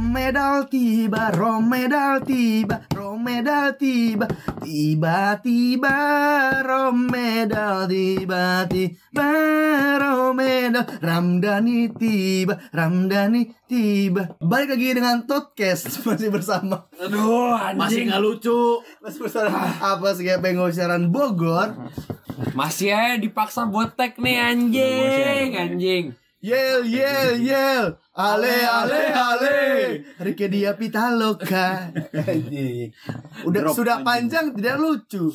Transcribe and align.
Romedal 0.00 0.64
tiba, 0.72 1.28
Romedal 1.28 2.24
tiba, 2.24 2.88
Romedal 2.88 3.76
tiba, 3.76 4.24
tiba-tiba 4.64 5.92
Romedal 6.64 7.84
tiba-tiba 7.84 9.28
Romedal 10.00 10.88
Ramdhani 11.04 11.92
tiba, 12.00 12.56
Ramdhani 12.72 13.52
tiba. 13.68 14.40
Balik 14.40 14.80
lagi 14.80 14.96
dengan 14.96 15.20
Todcast 15.28 15.92
masih 16.08 16.32
bersama 16.32 16.88
Aduh, 16.96 17.60
Masih 17.76 18.08
nggak 18.08 18.24
lucu. 18.24 18.80
masih 19.04 19.20
bersama 19.20 19.68
apa 19.84 20.16
sih 20.16 20.32
pengosaran 20.40 21.12
Bogor. 21.12 21.76
Masih 22.56 22.96
aja 22.96 23.20
dipaksa 23.20 23.68
buat 23.68 24.00
tag 24.00 24.16
nih 24.16 24.48
anjing, 24.48 25.48
anjing. 25.60 26.04
Yel 26.40 26.88
yel 26.88 27.36
yel 27.36 28.00
Ale 28.20 28.56
ale 28.68 29.00
ale 29.08 29.56
Rike 30.20 30.52
dia 30.52 30.76
Pitaloka 30.76 31.88
Anjing. 32.12 32.92
Udah 33.48 33.60
Drop 33.64 33.72
sudah 33.72 34.04
panjang 34.04 34.52
tidak 34.52 34.76
lucu 34.76 35.32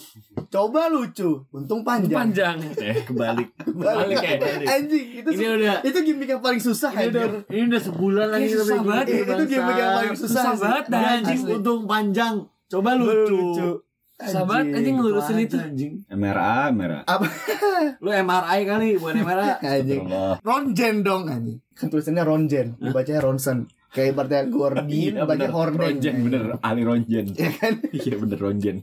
Coba 0.53 0.85
lucu 0.93 1.49
Untung 1.49 1.81
panjang 1.81 2.29
Panjang. 2.29 2.57
Eh, 2.77 3.01
kebalik. 3.01 3.49
Balik. 3.65 4.13
Balik 4.13 4.17
ya. 4.21 4.37
Anjing 4.77 5.07
itu 5.25 5.29
Ini 5.33 5.45
udah 5.57 5.75
itu 5.81 5.97
gimmick 6.05 6.29
yang 6.29 6.43
paling 6.45 6.61
susah 6.61 6.93
ini 6.93 7.09
udah 7.09 7.25
ini 7.49 7.63
udah 7.73 7.81
sebulan 7.81 8.27
lagi 8.29 8.43
Ini 8.45 8.51
kita 8.53 8.63
susah 8.63 8.81
banget, 8.85 9.05
itu 9.09 9.43
gimmick 9.49 9.77
yang 9.81 9.93
paling 9.97 10.13
susah 10.13 10.41
Susah 10.45 10.53
banget, 10.61 10.83
anjing 10.93 11.41
untung 11.49 11.81
panjang. 11.89 12.35
Coba 12.65 12.97
lucu. 12.97 13.84
Sahabat 14.15 14.63
anjing 14.65 14.95
ngelurusin 14.95 15.37
itu. 15.37 15.59
anjing. 15.59 15.93
MRA, 16.07 16.71
MRA. 16.71 17.03
Apa 17.03 17.27
Lu 18.03 18.09
MRI 18.09 18.59
kali, 18.63 18.87
bukan 18.95 19.15
MRI. 19.21 19.49
anjing. 19.75 20.03
Ronjen 20.39 20.95
dong 21.03 21.27
anjing 21.27 21.59
Kan 21.75 21.91
tulisannya 21.91 22.23
Ronjen 22.23 22.79
Dibacanya 22.79 23.19
Ronsen 23.19 23.67
Kayak 23.91 24.15
ibaratnya 24.15 24.41
Gordin 24.47 24.87
Iya, 25.15 25.23
Baca 25.23 25.35
bener. 25.35 25.51
Horden 25.51 25.75
Ronjen, 25.77 26.15
bener. 26.23 26.43
Ali 26.59 26.81
Ronjen. 26.81 27.25
Ya 27.31 27.51
kan 27.51 27.73
Iya 27.95 28.15
bener 28.15 28.39
Ronjen. 28.39 28.77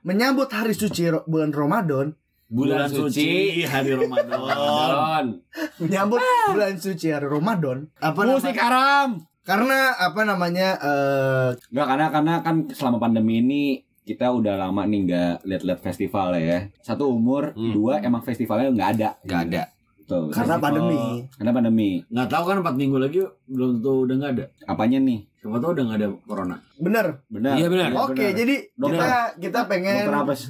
Menyambut 0.00 0.48
hari 0.48 0.72
suci 0.72 1.08
bulan 1.24 1.50
Ramadan 1.50 2.12
Bulan 2.46 2.88
suci 2.88 3.60
hari 3.62 3.92
Ramadan. 3.92 5.44
Menyambut 5.76 6.20
bulan 6.48 6.76
suci 6.76 7.08
hari 7.08 7.24
Ramadan 7.24 7.88
Apa 7.98 8.20
Musik 8.22 8.56
haram. 8.56 9.20
Karena 9.48 9.78
apa 9.96 10.20
namanya 10.22 10.76
eh 10.76 11.48
Enggak 11.72 11.86
karena 11.88 12.06
karena 12.10 12.34
kan 12.40 12.56
selama 12.68 13.00
pandemi 13.00 13.40
ini 13.40 13.62
kita 14.04 14.28
udah 14.28 14.56
lama 14.58 14.84
nih 14.84 15.00
nggak 15.04 15.32
lihat-lihat 15.42 15.80
festival 15.80 16.32
ya. 16.34 16.68
Satu 16.78 17.08
umur, 17.10 17.52
Hmm. 17.52 17.72
dua 17.72 18.00
emang 18.00 18.20
festivalnya 18.20 18.68
nggak 18.70 18.90
ada. 18.94 19.08
Gak 19.22 19.40
ada. 19.48 19.62
Tuh, 20.04 20.28
Karena 20.28 20.56
festival- 20.56 20.60
pandemi 20.62 21.00
Karena 21.30 21.52
pandemi. 21.52 21.90
Nggak 22.02 22.28
tahu 22.30 22.44
kan 22.46 22.56
4 22.58 22.74
minggu 22.74 22.96
lagi 22.96 23.20
belum 23.44 23.68
tentu 23.76 23.92
udah 24.04 24.14
nggak 24.16 24.32
ada. 24.34 24.44
Apanya 24.64 24.98
nih? 24.98 25.20
Siapa 25.38 25.56
tahu 25.58 25.70
udah 25.70 25.84
nggak 25.84 25.98
ada 25.98 26.08
corona. 26.24 26.56
Bener 26.76 27.06
Benar. 27.28 27.54
Iya, 27.56 27.66
benar. 27.68 27.88
Oke 27.94 28.16
benar. 28.16 28.32
jadi 28.34 28.54
Dokter. 28.74 28.96
kita 28.96 29.12
kita 29.38 29.60
pengen 29.64 29.96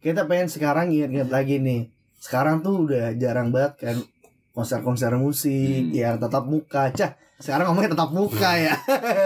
kita 0.00 0.20
pengen 0.24 0.46
sekarang 0.46 0.86
ingat-ingat 0.88 1.30
lagi 1.30 1.58
nih. 1.58 1.80
Sekarang 2.16 2.58
tuh 2.58 2.86
udah 2.86 3.10
jarang 3.14 3.50
banget 3.50 3.74
kan 3.76 3.96
konser-konser 4.56 5.12
musik 5.20 5.84
Hmm. 5.84 5.92
yang 5.92 6.16
tatap 6.16 6.48
muka. 6.48 6.88
Cah, 6.96 7.12
sekarang 7.36 7.68
ngomongnya 7.68 7.92
tatap 7.92 8.10
muka 8.16 8.56
ya. 8.56 8.72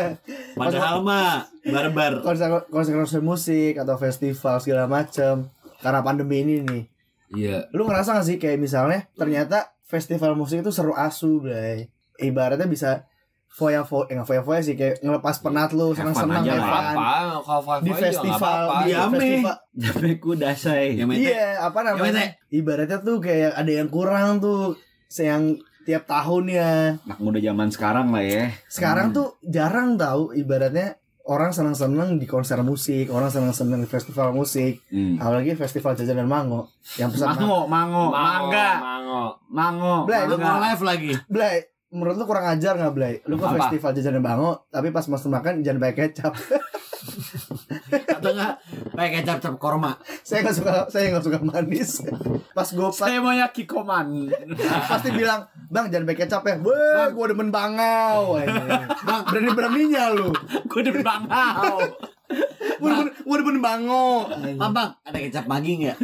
Padahal 0.59 1.07
mah 1.07 1.47
barbar. 1.63 2.19
konser 2.27 2.51
konser 2.67 3.23
musik 3.23 3.79
atau 3.79 3.95
festival 3.95 4.59
segala 4.59 4.91
macem 4.91 5.47
karena 5.79 6.03
pandemi 6.03 6.43
ini 6.43 6.55
nih. 6.67 6.85
Iya. 7.31 7.57
Lu 7.71 7.87
ngerasa 7.87 8.19
gak 8.19 8.27
sih 8.27 8.43
kayak 8.43 8.59
misalnya 8.59 9.07
ternyata 9.15 9.71
festival 9.87 10.35
musik 10.35 10.67
itu 10.67 10.75
seru 10.75 10.99
asu, 10.99 11.39
Bray. 11.39 11.87
Ibaratnya 12.19 12.67
bisa 12.67 13.07
foya-foya, 13.51 14.07
eh, 14.07 14.15
nggak 14.15 14.29
foya-foya 14.31 14.61
sih 14.63 14.75
kayak 14.79 15.03
ngelepas 15.03 15.43
penat 15.43 15.75
lu, 15.75 15.91
have 15.91 16.07
lah. 16.07 16.15
fun. 16.15 16.31
Apa? 16.31 17.11
Kalau 17.43 17.63
five 17.67 17.83
Di 17.83 17.93
festival, 17.95 18.61
di 18.87 18.93
festival, 18.95 19.57
Jambe 19.75 20.11
dasai. 20.39 20.95
Ya. 20.95 21.05
Iya, 21.07 21.47
apa 21.67 21.83
namanya? 21.83 22.35
Ibaratnya 22.47 23.03
tuh 23.03 23.19
kayak 23.19 23.59
ada 23.59 23.73
yang 23.75 23.91
kurang 23.91 24.39
tuh 24.39 24.79
yang 25.13 25.43
tiap 25.81 26.07
tahun 26.07 26.45
ya. 26.47 26.71
Anak 27.01 27.19
muda 27.19 27.39
zaman 27.39 27.69
sekarang 27.69 28.15
lah 28.15 28.23
ya. 28.23 28.55
Sekarang 28.67 29.11
Hmm. 29.11 29.17
tuh 29.17 29.29
jarang 29.43 29.97
tahu 29.97 30.31
ibaratnya 30.33 30.95
orang 31.23 31.51
senang-senang 31.51 32.17
di 32.17 32.25
konser 32.25 32.59
musik, 32.61 33.07
orang 33.09 33.27
senang-senang 33.27 33.79
di 33.79 33.87
festival 33.87 34.31
musik, 34.31 34.83
Hmm. 34.89 35.17
apalagi 35.17 35.55
festival 35.55 35.95
jajanan 35.95 36.27
mango 36.27 36.71
yang 36.95 37.09
pesan 37.09 37.35
Mango, 37.35 37.67
mango, 37.67 38.05
mangga, 38.09 38.69
Mango. 38.77 39.23
mango. 39.49 39.95
Blay, 40.05 40.23
Lu 40.25 40.35
mangga. 40.35 40.47
mau 40.49 40.59
live 40.61 40.83
lagi. 40.83 41.13
Blay, 41.27 41.55
menurut 41.89 42.15
lu 42.15 42.25
kurang 42.25 42.47
ajar 42.47 42.75
nggak 42.75 42.93
Blay? 42.93 43.15
Lu 43.25 43.35
ke 43.35 43.47
festival 43.49 43.91
jajanan 43.93 44.21
mango, 44.21 44.53
tapi 44.69 44.91
pas 44.91 45.07
mas 45.07 45.23
makan 45.23 45.63
jangan 45.63 45.81
pakai 45.81 45.97
kecap. 46.09 46.35
Atau 47.91 48.31
enggak 48.35 48.55
pakai 48.93 49.11
kecap 49.23 49.39
cap 49.39 49.55
korma. 49.57 49.95
saya 50.27 50.43
nggak 50.43 50.57
suka, 50.59 50.73
saya 50.91 51.15
nggak 51.15 51.25
suka 51.25 51.39
manis. 51.41 52.03
Pas 52.51 52.67
gue 52.67 52.89
pas, 52.91 53.07
Saya 53.07 53.23
mau 53.23 53.31
yakikoman. 53.31 54.27
pasti 54.91 55.09
bilang, 55.15 55.47
bang 55.71 55.87
jangan 55.89 56.05
pakai 56.11 56.21
kecap 56.27 56.43
ya. 56.45 56.55
Wah, 56.59 57.09
gue 57.15 57.27
demen 57.31 57.51
bangau. 57.55 58.39
Bang, 59.07 59.23
berani 59.31 59.51
beraninya 59.55 60.05
lu. 60.11 60.35
Gue 60.67 60.81
udah 60.83 60.95
bangau. 60.99 61.75
Gue 62.81 62.89
demen, 62.91 63.09
gue 63.15 63.37
demen 63.39 63.59
bango. 63.63 64.27
Bang, 64.59 64.73
bang, 64.75 64.91
ada 65.07 65.19
kecap 65.19 65.47
magi 65.47 65.73
nggak? 65.87 65.99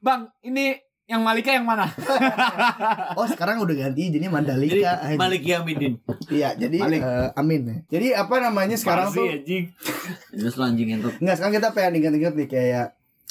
Bang, 0.00 0.32
ini 0.46 0.89
yang 1.10 1.20
Malika 1.20 1.50
yang 1.50 1.66
mana? 1.66 1.90
Oh 3.18 3.26
sekarang 3.26 3.58
udah 3.58 3.74
ganti 3.76 4.08
jadi 4.08 4.30
Mandalika. 4.30 4.70
Jadi 4.70 4.82
anjing. 4.86 5.18
Malik 5.18 5.42
Yamidin. 5.42 5.92
Iya, 6.30 6.54
jadi 6.54 6.78
Malik. 6.78 7.00
eh, 7.02 7.28
amin 7.34 7.60
ya. 7.60 7.76
Jadi 7.90 8.06
apa 8.14 8.34
namanya 8.38 8.76
sekarang 8.78 9.10
tuh? 9.10 9.26
anjing. 9.26 9.64
Terus 10.30 10.54
anjing 10.56 10.88
entot. 10.94 11.14
Enggak, 11.18 11.36
sekarang 11.36 11.54
kita 11.58 11.68
pengen 11.74 11.92
ingat-ingat 11.98 12.34
nih 12.38 12.48
kayak 12.48 12.86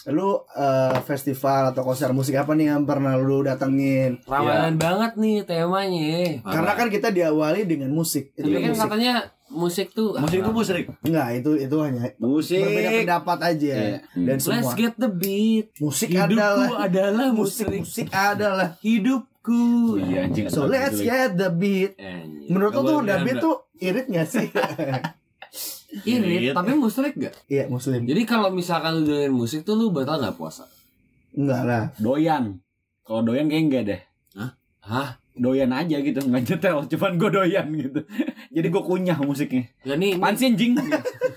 lu 0.07 0.31
eh, 0.49 0.97
festival 1.03 1.71
atau 1.71 1.83
konser 1.83 2.11
musik 2.11 2.35
apa 2.35 2.51
nih 2.51 2.71
yang 2.71 2.83
pernah 2.83 3.15
lu 3.15 3.39
datengin? 3.41 4.19
Ramadan 4.23 4.75
banget 4.75 5.11
nih 5.15 5.37
temanya. 5.43 6.43
Karena 6.43 6.71
kan 6.75 6.87
kita 6.87 7.09
diawali 7.09 7.63
dengan 7.63 7.91
musik. 7.91 8.31
Itu 8.33 8.43
Tapi 8.43 8.53
kan 8.53 8.61
kan 8.61 8.71
musik. 8.71 8.83
katanya 8.83 9.13
musik 9.49 9.91
tuh 9.91 10.13
Musik 10.15 10.39
itu 10.39 10.51
musrik. 10.51 10.85
Enggak, 11.01 11.27
itu 11.35 11.51
itu 11.57 11.75
hanya 11.79 12.01
Musik. 12.15 12.61
berbeda 12.61 12.89
pendapat 12.95 13.37
aja 13.47 13.73
Iya. 13.73 13.97
dan 14.13 14.37
Let's 14.37 14.45
semua. 14.45 14.73
get 14.73 14.93
the 14.95 15.09
beat. 15.09 15.67
Musik 15.77 16.09
Hidupku 16.09 16.37
adalah 16.37 16.69
adalah 16.81 17.27
musik 17.29 17.65
musik. 17.65 17.81
musik 17.81 18.07
adalah. 18.09 18.69
Hidupku. 18.79 19.61
Iya 19.97 20.17
anjing. 20.23 20.45
So 20.47 20.65
let's 20.65 20.97
get 20.97 21.33
the 21.33 21.49
beat. 21.49 21.93
Anjing. 21.95 22.47
Menurut 22.47 22.71
Nggak 22.71 22.83
tuh 22.83 22.95
boleh 22.95 23.05
the 23.05 23.17
beat 23.17 23.25
bercanda. 23.35 23.43
tuh 23.43 23.55
irit 23.79 24.05
gak 24.07 24.27
sih? 24.27 24.47
Irit, 26.05 26.53
tapi 26.53 26.77
musrik 26.77 27.17
gak? 27.17 27.33
Iya, 27.47 27.65
muslim. 27.65 28.05
Jadi 28.05 28.21
kalau 28.23 28.53
misalkan 28.53 28.93
lu 28.95 29.09
dengerin 29.09 29.33
musik 29.33 29.65
tuh 29.65 29.73
lu 29.73 29.89
batal 29.89 30.21
gak 30.21 30.37
puasa? 30.37 30.69
Enggak 31.31 31.61
lah. 31.63 31.83
doyan. 31.97 32.61
Kalau 33.01 33.21
doyan 33.23 33.49
kayak 33.49 33.63
enggak 33.65 33.83
deh. 33.87 34.01
Hah? 34.79 35.17
Doyan 35.39 35.71
aja 35.71 35.97
gitu, 35.97 36.19
nggak 36.19 36.43
nyetel, 36.43 36.77
cuman 36.85 37.11
gue 37.15 37.29
doyan 37.31 37.67
gitu. 37.71 37.99
Jadi 38.55 38.67
gue 38.67 38.83
kunyah 38.83 39.17
musiknya. 39.17 39.71
Ya 39.81 39.95
nih, 39.95 40.13
Apaan 40.13 40.35
sih 40.35 40.47
anjing? 40.47 40.75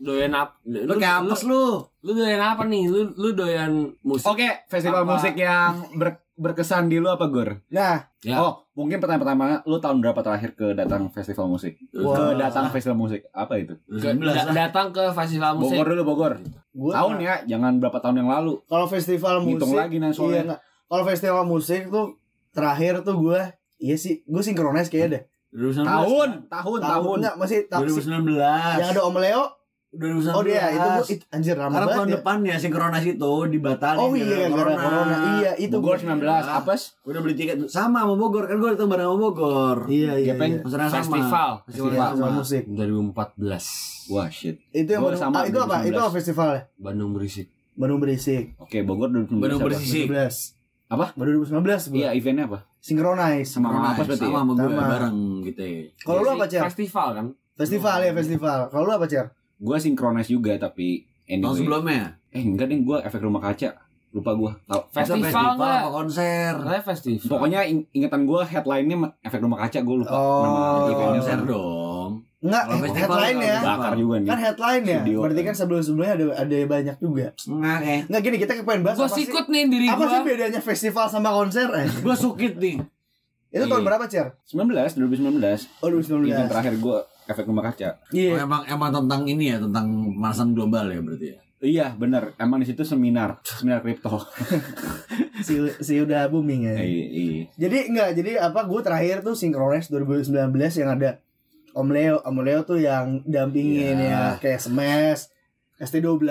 doyan 0.00 0.32
apa? 0.32 0.56
Lu 0.64 0.96
kayak 0.96 1.16
apes 1.22 1.44
lu. 1.44 1.76
Lu 2.00 2.10
doyan 2.10 2.40
apa 2.40 2.64
nih? 2.64 2.88
Lu 2.88 3.12
lu 3.12 3.28
doyan 3.30 3.92
musik? 4.00 4.24
Oke, 4.26 4.64
festival 4.66 5.04
Apa? 5.04 5.12
musik 5.12 5.36
yang 5.36 5.92
ber- 5.92 6.24
berkesan 6.32 6.88
di 6.88 6.96
lu 6.96 7.06
apa, 7.06 7.28
Gor? 7.28 7.60
Nah, 7.68 8.08
Ya. 8.20 8.36
Oh, 8.36 8.68
mungkin 8.74 8.96
pertama-tama 8.96 9.64
lu 9.64 9.76
tahun 9.76 10.00
berapa 10.00 10.20
terakhir 10.20 10.52
ke 10.52 10.72
datang 10.74 11.08
festival 11.08 11.48
musik? 11.48 11.80
Wah. 11.90 12.12
Ke 12.12 12.24
datang 12.36 12.68
festival 12.68 12.96
musik. 12.98 13.24
Apa 13.30 13.56
itu? 13.56 13.76
Ke- 13.82 14.12
19 14.12 14.20
da- 14.22 14.44
lah. 14.44 14.54
datang 14.58 14.86
ke 14.90 15.04
festival 15.10 15.56
musik. 15.56 15.72
Bogor 15.74 15.86
dulu, 15.90 16.02
Bogor. 16.06 16.32
gua 16.70 16.92
Tahun 16.94 17.16
ya, 17.18 17.34
jangan 17.46 17.76
berapa 17.76 17.96
tahun 17.98 18.16
yang 18.18 18.30
lalu. 18.30 18.60
Kalau 18.62 18.84
festival 18.86 19.40
musik 19.40 19.56
Hitung 19.58 19.72
lagi 19.74 19.96
nah 19.96 20.08
Iya 20.08 20.16
soalnya. 20.18 20.42
enggak. 20.46 20.60
Kalau 20.84 21.04
festival 21.06 21.44
musik 21.46 21.80
tuh 21.88 22.19
terakhir 22.50 23.00
tuh 23.00 23.16
gue 23.18 23.40
Iya 23.78 23.96
sih, 23.96 24.20
gue 24.22 24.42
sinkronis 24.42 24.86
kayaknya 24.86 25.08
deh. 25.10 25.22
2019. 25.52 25.82
Tahun, 25.82 26.28
tahun, 26.46 26.78
tahun. 26.78 27.16
enggak 27.18 27.34
masih 27.36 27.58
ta- 27.64 27.80
si- 27.80 28.04
2019. 28.04 28.36
yang 28.76 28.88
ada 28.88 29.02
Om 29.02 29.16
Leo. 29.16 29.44
2019. 29.90 30.30
Oh 30.30 30.44
dia 30.44 30.62
itu 30.68 30.86
gua 30.86 31.02
it, 31.04 31.20
anjir 31.30 31.56
lama 31.56 31.74
Karena 31.74 31.88
tahun. 31.90 32.06
Ya. 32.06 32.12
depannya 32.14 32.54
sinkronis 32.56 33.02
itu 33.08 33.32
dibatalin 33.48 33.98
Oh 33.98 34.14
iya 34.14 34.46
gara-gara 34.46 34.74
corona. 34.78 35.16
Iya 35.34 35.52
itu 35.58 35.74
Bogor 35.74 35.98
gua- 35.98 36.14
19, 36.14 36.22
apes? 36.46 36.82
Gue 36.96 37.10
udah 37.10 37.22
beli 37.24 37.34
tiket 37.34 37.56
sama 37.66 37.98
sama 38.00 38.14
Bogor 38.14 38.46
kan 38.46 38.56
gue 38.56 38.70
datang 38.70 38.86
bareng 38.86 39.08
sama 39.08 39.18
Bogor. 39.18 39.78
Iya 39.88 40.12
iya. 40.14 40.26
Gepeng. 40.30 40.52
iya. 40.56 40.70
Sama. 40.70 40.94
Festival. 40.94 41.50
Festival 41.64 41.90
Festival 41.90 42.10
sama. 42.14 42.30
musik. 42.32 42.62
2014 42.68 43.66
Wah, 44.08 44.28
shit. 44.28 44.56
Itu 44.70 44.88
yang 44.88 45.00
Gua 45.00 45.10
Bandung, 45.10 45.22
sama, 45.24 45.36
ah, 45.36 45.44
itu 45.44 45.58
apa? 45.58 45.74
2019. 45.76 45.88
Itu 45.88 45.98
apa 45.98 46.10
festivalnya? 46.12 46.62
Bandung 46.76 47.10
berisik. 47.10 47.46
Bandung 47.72 47.98
Berisik. 47.98 48.44
Oke, 48.58 48.78
Bogor 48.82 49.08
2019. 49.08 49.40
Bandung? 49.40 49.60
Berisik. 49.64 50.06
2019. 50.06 50.59
Apa? 50.90 51.14
Baru 51.14 51.30
2019 51.38 51.62
gua. 51.86 51.96
Iya, 51.96 52.08
eventnya 52.12 52.44
apa? 52.44 52.58
Synchronize. 52.78 53.46
Sama 53.48 53.70
Corona, 53.70 53.88
apa 53.88 54.02
berarti 54.02 54.20
sama 54.20 54.28
ya? 54.28 54.40
sama 54.40 54.52
gue 54.52 54.66
Sama. 54.66 54.82
bareng 54.88 55.18
gitu 55.44 55.62
ya. 55.62 55.80
Kalau 56.00 56.18
lu 56.18 56.26
Jadi 56.26 56.34
apa, 56.34 56.46
Cer? 56.46 56.62
Festival 56.66 57.08
kan? 57.12 57.26
Festival 57.54 57.96
ya, 58.00 58.12
festival. 58.12 58.58
Kalau 58.66 58.82
lu 58.82 58.92
apa, 58.92 59.06
Cer? 59.06 59.26
Gue 59.56 59.76
sinkronis 59.76 60.26
juga 60.26 60.52
tapi 60.58 60.88
Tahun 61.22 61.38
anyway. 61.38 61.54
sebelumnya. 61.56 62.02
Eh, 62.28 62.42
enggak 62.42 62.66
deh, 62.66 62.80
gue 62.80 62.96
efek 63.00 63.20
rumah 63.20 63.40
kaca. 63.40 63.70
lupa 64.10 64.34
gua 64.34 64.50
tahu 64.66 64.82
Festival 64.90 65.22
Festival 65.22 65.54
nggak? 65.54 65.70
apa 65.76 65.88
konser? 65.94 66.50
Katanya 66.58 66.82
festival. 66.82 67.28
pokoknya 67.30 67.60
ing- 67.62 67.86
ingatan 67.92 68.20
gua 68.26 68.42
headline-nya 68.42 68.96
efek 69.22 69.38
rumah 69.38 69.58
kaca 69.60 69.78
gua 69.80 69.96
lupa 69.96 70.10
Oh. 70.10 70.42
nama 70.42 70.60
eventnya 70.82 71.22
Konser 71.22 71.38
dong. 71.46 71.99
Enggak, 72.40 72.62
Kalau 72.64 72.80
festival 72.80 73.04
headline 73.12 73.38
ya. 73.42 73.56
bakar 73.60 73.92
juga 73.94 74.14
nih 74.16 74.28
Kan 74.28 74.38
headline 74.40 74.84
ya. 74.86 75.00
Video. 75.02 75.18
Berarti 75.20 75.42
kan 75.42 75.54
sebelum-sebelumnya 75.54 76.12
ada 76.14 76.24
ada 76.40 76.56
banyak 76.66 76.96
juga. 76.96 77.26
Enggak 77.44 77.78
eh. 77.82 78.00
Enggak 78.06 78.20
gini, 78.22 78.36
kita 78.38 78.52
pengen 78.58 78.80
bahas 78.80 78.96
Gue 78.96 79.04
apa 79.04 79.12
sih? 79.12 79.24
sikut 79.24 79.46
nih 79.46 79.62
diri 79.66 79.86
Apa 79.86 79.98
gue. 79.98 80.08
sih 80.08 80.20
bedanya 80.24 80.60
festival 80.60 81.06
sama 81.06 81.30
konser? 81.30 81.68
Eh, 81.70 81.84
Gua 82.00 82.14
sukit 82.14 82.56
nih. 82.56 82.80
itu 83.50 83.60
tahun 83.62 83.76
Iya. 83.76 83.86
berapa, 83.86 84.04
Cer? 84.06 84.26
19 84.46 84.94
2019 84.94 85.68
Oh, 85.78 85.88
2019. 85.90 86.30
event 86.30 86.48
terakhir 86.48 86.74
gua 86.78 86.98
efek 87.26 87.44
rumah 87.44 87.64
kaca 87.64 87.98
Oh, 87.98 87.98
Iya. 88.10 88.40
emang 88.40 88.62
emang 88.64 88.90
tentang 88.90 89.20
ini 89.24 89.44
ya, 89.48 89.58
tentang 89.58 89.84
pemanasan 90.08 90.48
global 90.50 90.86
ya 90.86 90.98
berarti 90.98 91.26
ya. 91.28 91.38
iya 91.60 91.86
bener 91.92 92.32
emang 92.36 92.56
di 92.56 92.64
situ 92.64 92.80
seminar 92.82 93.36
seminar 93.44 93.78
kripto 93.78 94.08
Si, 95.40 95.54
si 95.78 95.98
udah 95.98 96.24
booming 96.26 96.62
ya. 96.62 96.74
iya 96.78 97.06
iya 97.10 97.44
Jadi 97.58 97.78
enggak, 97.86 98.08
jadi 98.14 98.30
apa 98.40 98.60
gue 98.62 98.80
terakhir 98.80 99.20
tuh 99.20 99.34
Synchronize 99.34 99.88
2019 99.88 100.30
yang 100.78 100.90
ada 100.90 101.20
Om 101.70 101.88
Leo, 101.88 102.16
Om 102.20 102.36
Leo 102.40 102.60
tuh 102.62 102.78
yang 102.78 103.22
dampingin 103.24 103.96
Iya. 103.96 104.10
ya 104.10 104.22
kayak 104.38 104.60
Smash, 104.60 105.30
ST12, 105.78 106.26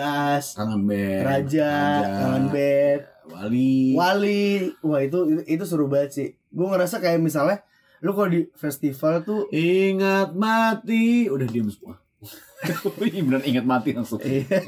Kangen 0.53 0.83
band. 0.85 1.21
Raja, 1.25 1.73
Kangen 2.03 2.45
Band, 2.49 3.01
Wali. 3.29 3.93
Wali. 3.93 4.45
Wah, 4.81 4.99
itu, 4.99 5.19
itu 5.29 5.41
itu 5.47 5.63
seru 5.63 5.85
banget 5.85 6.11
sih. 6.11 6.27
Gue 6.49 6.65
ngerasa 6.65 6.97
kayak 6.97 7.21
misalnya 7.21 7.61
lu 7.99 8.15
kalau 8.15 8.31
di 8.31 8.47
festival 8.53 9.21
tuh 9.21 9.45
Ingat 9.49 10.33
mati. 10.33 11.29
Udah 11.29 11.45
diem 11.45 11.69
semua. 11.69 11.97
Ih, 12.99 13.23
bener 13.23 13.39
inget 13.47 13.63
mati 13.63 13.95
langsung 13.95 14.19
iya. 14.19 14.43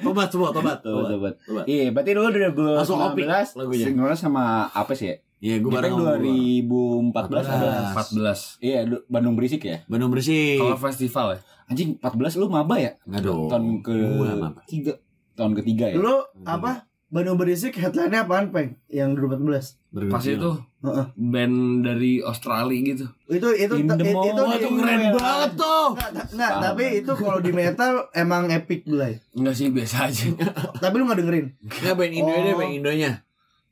Tobat 0.00 0.32
semua, 0.32 0.48
tobat. 0.56 0.80
Tobat. 0.80 1.36
Tobat. 1.36 1.64
Iya, 1.68 1.92
berarti 1.92 2.10
dulu 2.16 2.32
Langsung 2.72 2.96
opik 3.04 3.28
2019 3.28 3.60
lagunya. 3.60 3.84
sinkronis 3.84 4.20
sama 4.24 4.72
apa 4.72 4.92
sih 4.96 5.12
ya? 5.12 5.16
Iya, 5.38 5.56
gue 5.58 5.70
bareng 5.70 5.92
sama 5.92 6.02
gua. 6.04 6.18
2014 6.18 7.14
14. 7.14 7.94
14. 8.58 8.58
Iya, 8.60 8.78
du- 8.84 9.04
Bandung 9.06 9.34
berisik 9.34 9.62
ya. 9.62 9.86
Bandung 9.86 10.10
bersih. 10.10 10.56
Kalau 10.56 10.74
festival 10.76 11.26
ya. 11.32 11.40
Anjing 11.66 11.94
14 11.96 12.34
lu 12.34 12.46
maba 12.46 12.76
ya? 12.76 12.98
Enggak 13.04 13.22
dong. 13.24 13.46
Tahun 13.46 13.64
ke 13.80 13.94
Gua 14.12 14.50
tiga. 14.64 14.92
Tahun 15.32 15.52
ketiga 15.54 15.84
ya. 15.88 15.96
Lu 15.96 16.14
apa? 16.42 16.88
Bandung 17.08 17.40
Berisik 17.40 17.72
headline-nya 17.72 18.28
apaan, 18.28 18.52
Peng? 18.52 18.76
Yang 18.86 19.16
2014. 19.16 19.80
Berguna. 19.88 20.12
Pas 20.12 20.24
itu 20.28 20.50
Heeh. 20.78 21.06
band 21.16 21.56
dari 21.80 22.12
Australia 22.20 22.76
gitu. 22.84 23.08
Itu 23.26 23.48
itu 23.50 23.74
In 23.74 23.88
the 23.88 23.96
itu, 23.96 24.12
mall. 24.12 24.28
itu 24.28 24.42
di- 24.44 24.52
itu 24.54 24.68
keren 24.76 25.00
banget 25.16 25.50
tuh. 25.56 25.86
Nggak, 25.90 26.10
ta- 26.12 26.28
nggak, 26.28 26.50
Paham. 26.50 26.64
tapi 26.68 26.84
itu 27.00 27.12
kalau 27.14 27.38
di 27.40 27.50
metal 27.50 27.92
emang 28.12 28.52
epic 28.52 28.84
belai. 28.84 29.24
Enggak 29.32 29.54
sih 29.56 29.72
biasa 29.72 29.96
aja. 30.04 30.24
Tapi 30.76 30.94
lu 30.94 31.08
nggak 31.08 31.18
dengerin. 31.18 31.46
Enggak 31.80 31.94
band 31.96 32.12
Indo 32.12 32.32
deh, 32.34 32.54
band 32.54 32.72
Indonya. 32.74 33.12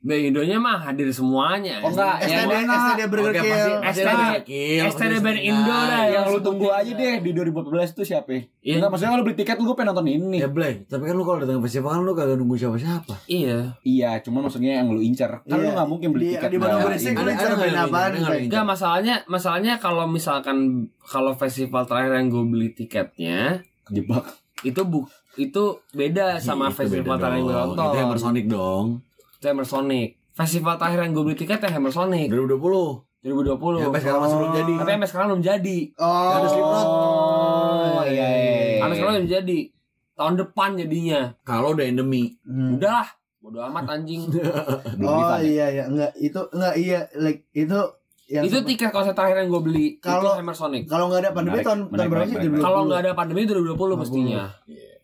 Band 0.07 0.23
Indonya 0.23 0.57
mah 0.57 0.79
hadir 0.79 1.11
semuanya. 1.11 1.83
Oh, 1.83 1.91
enggak. 1.91 2.23
STD, 2.23 2.31
Yang 2.31 2.47
mana? 2.47 2.73
STD 2.73 3.01
Burger 3.11 3.27
Oke, 3.29 3.41
Kill. 3.43 3.71
STD. 3.83 4.23
Kill, 4.41 4.83
STD 4.87 5.13
ada. 5.19 5.31
Indo 5.35 5.77
dah, 5.83 6.03
yang 6.07 6.25
lu 6.31 6.39
tunggu 6.39 6.67
aja 6.71 6.87
aja. 6.87 6.95
deh 6.95 7.15
di 7.19 7.31
2014 7.35 7.91
tuh 7.91 8.05
siapa? 8.07 8.31
Iya. 8.63 8.79
Enggak, 8.79 8.89
maksudnya 8.89 9.11
kalau 9.11 9.23
beli 9.23 9.35
tiket 9.35 9.55
lu 9.57 9.67
gue 9.67 9.75
pengen 9.75 9.89
nonton 9.91 10.07
ini. 10.07 10.37
Ya 10.39 10.47
Blay, 10.47 10.87
tapi 10.87 11.03
kan 11.03 11.13
lu 11.13 11.23
kalau 11.23 11.37
datang 11.37 11.59
ke 11.59 11.67
festival 11.67 11.91
kan 11.91 12.01
lu 12.01 12.13
kagak 12.13 12.39
nunggu 12.39 12.55
siapa-siapa. 12.55 13.13
Iya. 13.27 13.75
Iya, 13.83 14.11
cuma 14.23 14.39
maksudnya 14.39 14.79
yang 14.79 14.87
lu 14.87 15.03
incer. 15.03 15.43
Kan 15.43 15.51
Iya. 15.51 15.59
lu 15.59 15.69
nggak 15.75 15.87
mungkin 15.87 16.09
beli 16.09 16.23
Di- 16.23 16.31
tiket. 16.33 16.49
di 16.49 16.57
nah, 16.57 16.79
Berisik 16.79 17.11
ini. 17.11 17.17
lu 17.17 17.21
Ada- 17.21 17.33
incer 17.33 17.51
apaan, 17.77 18.11
yang-? 18.15 18.43
Enggak 18.47 18.63
masalahnya 18.63 19.15
masalahnya 19.27 19.73
kalau 19.77 20.05
misalkan 20.07 20.57
kalau 21.03 21.35
festival 21.35 21.83
terakhir 21.83 22.15
yang 22.15 22.27
gue 22.27 22.43
beli 22.45 22.69
tiketnya 22.71 23.59
Kejebak. 23.83 24.23
itu 24.63 24.81
bu 24.83 25.03
itu 25.37 25.63
beda 25.93 26.39
sama 26.39 26.67
Itu 26.67 26.81
festival 26.81 27.15
terakhir 27.17 27.37
yang 27.37 27.45
gue 27.45 27.53
nonton. 27.53 27.85
Itu 27.85 27.97
Hammer 27.99 28.17
Sonic 28.17 28.45
dong. 28.47 28.85
Itu 29.37 29.45
Hammer 29.45 29.63
Sonic. 29.63 30.09
Festival 30.33 30.77
terakhir 30.77 30.99
yang 31.01 31.11
gue 31.11 31.23
beli 31.23 31.37
tiket 31.37 31.59
ya 31.59 31.69
Hammer 31.71 31.89
Sonic 31.89 32.29
2020. 32.29 33.05
2020. 33.19 33.81
Ya, 33.81 33.85
sampai 33.85 33.99
sekarang 33.99 34.21
masih 34.21 34.37
belum 34.37 34.53
jadi. 34.53 34.73
Tapi 34.73 34.89
sampai 34.91 35.09
sekarang 35.09 35.27
belum 35.27 35.43
jadi. 35.43 35.77
Oh, 35.95 36.31
Ada 36.31 36.47
Slipknot. 36.47 36.85
Oh, 36.87 38.03
iya, 38.05 38.27
iya. 38.29 38.77
Sampai 38.79 38.95
sekarang 38.95 39.13
belum 39.15 39.29
jadi. 39.29 39.59
Tahun 40.13 40.33
depan 40.35 40.69
jadinya. 40.75 41.21
Kalau 41.41 41.67
udah 41.73 41.85
endemi. 41.85 42.33
Hmm. 42.41 42.77
Udah 42.77 42.91
lah. 42.91 43.09
Bodo 43.37 43.61
amat 43.63 43.85
anjing. 43.87 44.27
Belum 44.99 45.07
Oh 45.07 45.37
ya? 45.37 45.39
iya 45.39 45.65
iya 45.71 45.83
enggak 45.87 46.11
itu 46.19 46.41
enggak 46.51 46.73
iya 46.75 46.99
like 47.15 47.47
itu 47.55 47.79
yang 48.27 48.43
itu 48.43 48.59
tiket 48.59 48.91
konser 48.91 49.15
terakhir 49.15 49.39
yang 49.39 49.47
gue 49.47 49.61
beli. 49.63 49.85
Kalau- 50.03 50.35
itu 50.35 50.41
Hammer 50.43 50.51
Sonic. 50.51 50.83
kalau 50.83 51.07
nggak 51.07 51.21
ada 51.23 51.31
pandemi 51.31 51.55
Menarik, 51.55 51.67
tahun 51.69 51.79
tahun 51.87 52.09
berapa 52.11 52.27
sih? 52.27 52.49
Kalau 52.59 52.79
nggak 52.83 53.01
ada 53.07 53.11
pandemi 53.15 53.41
2020 53.47 53.71
2020. 53.71 54.01
mestinya. 54.03 54.43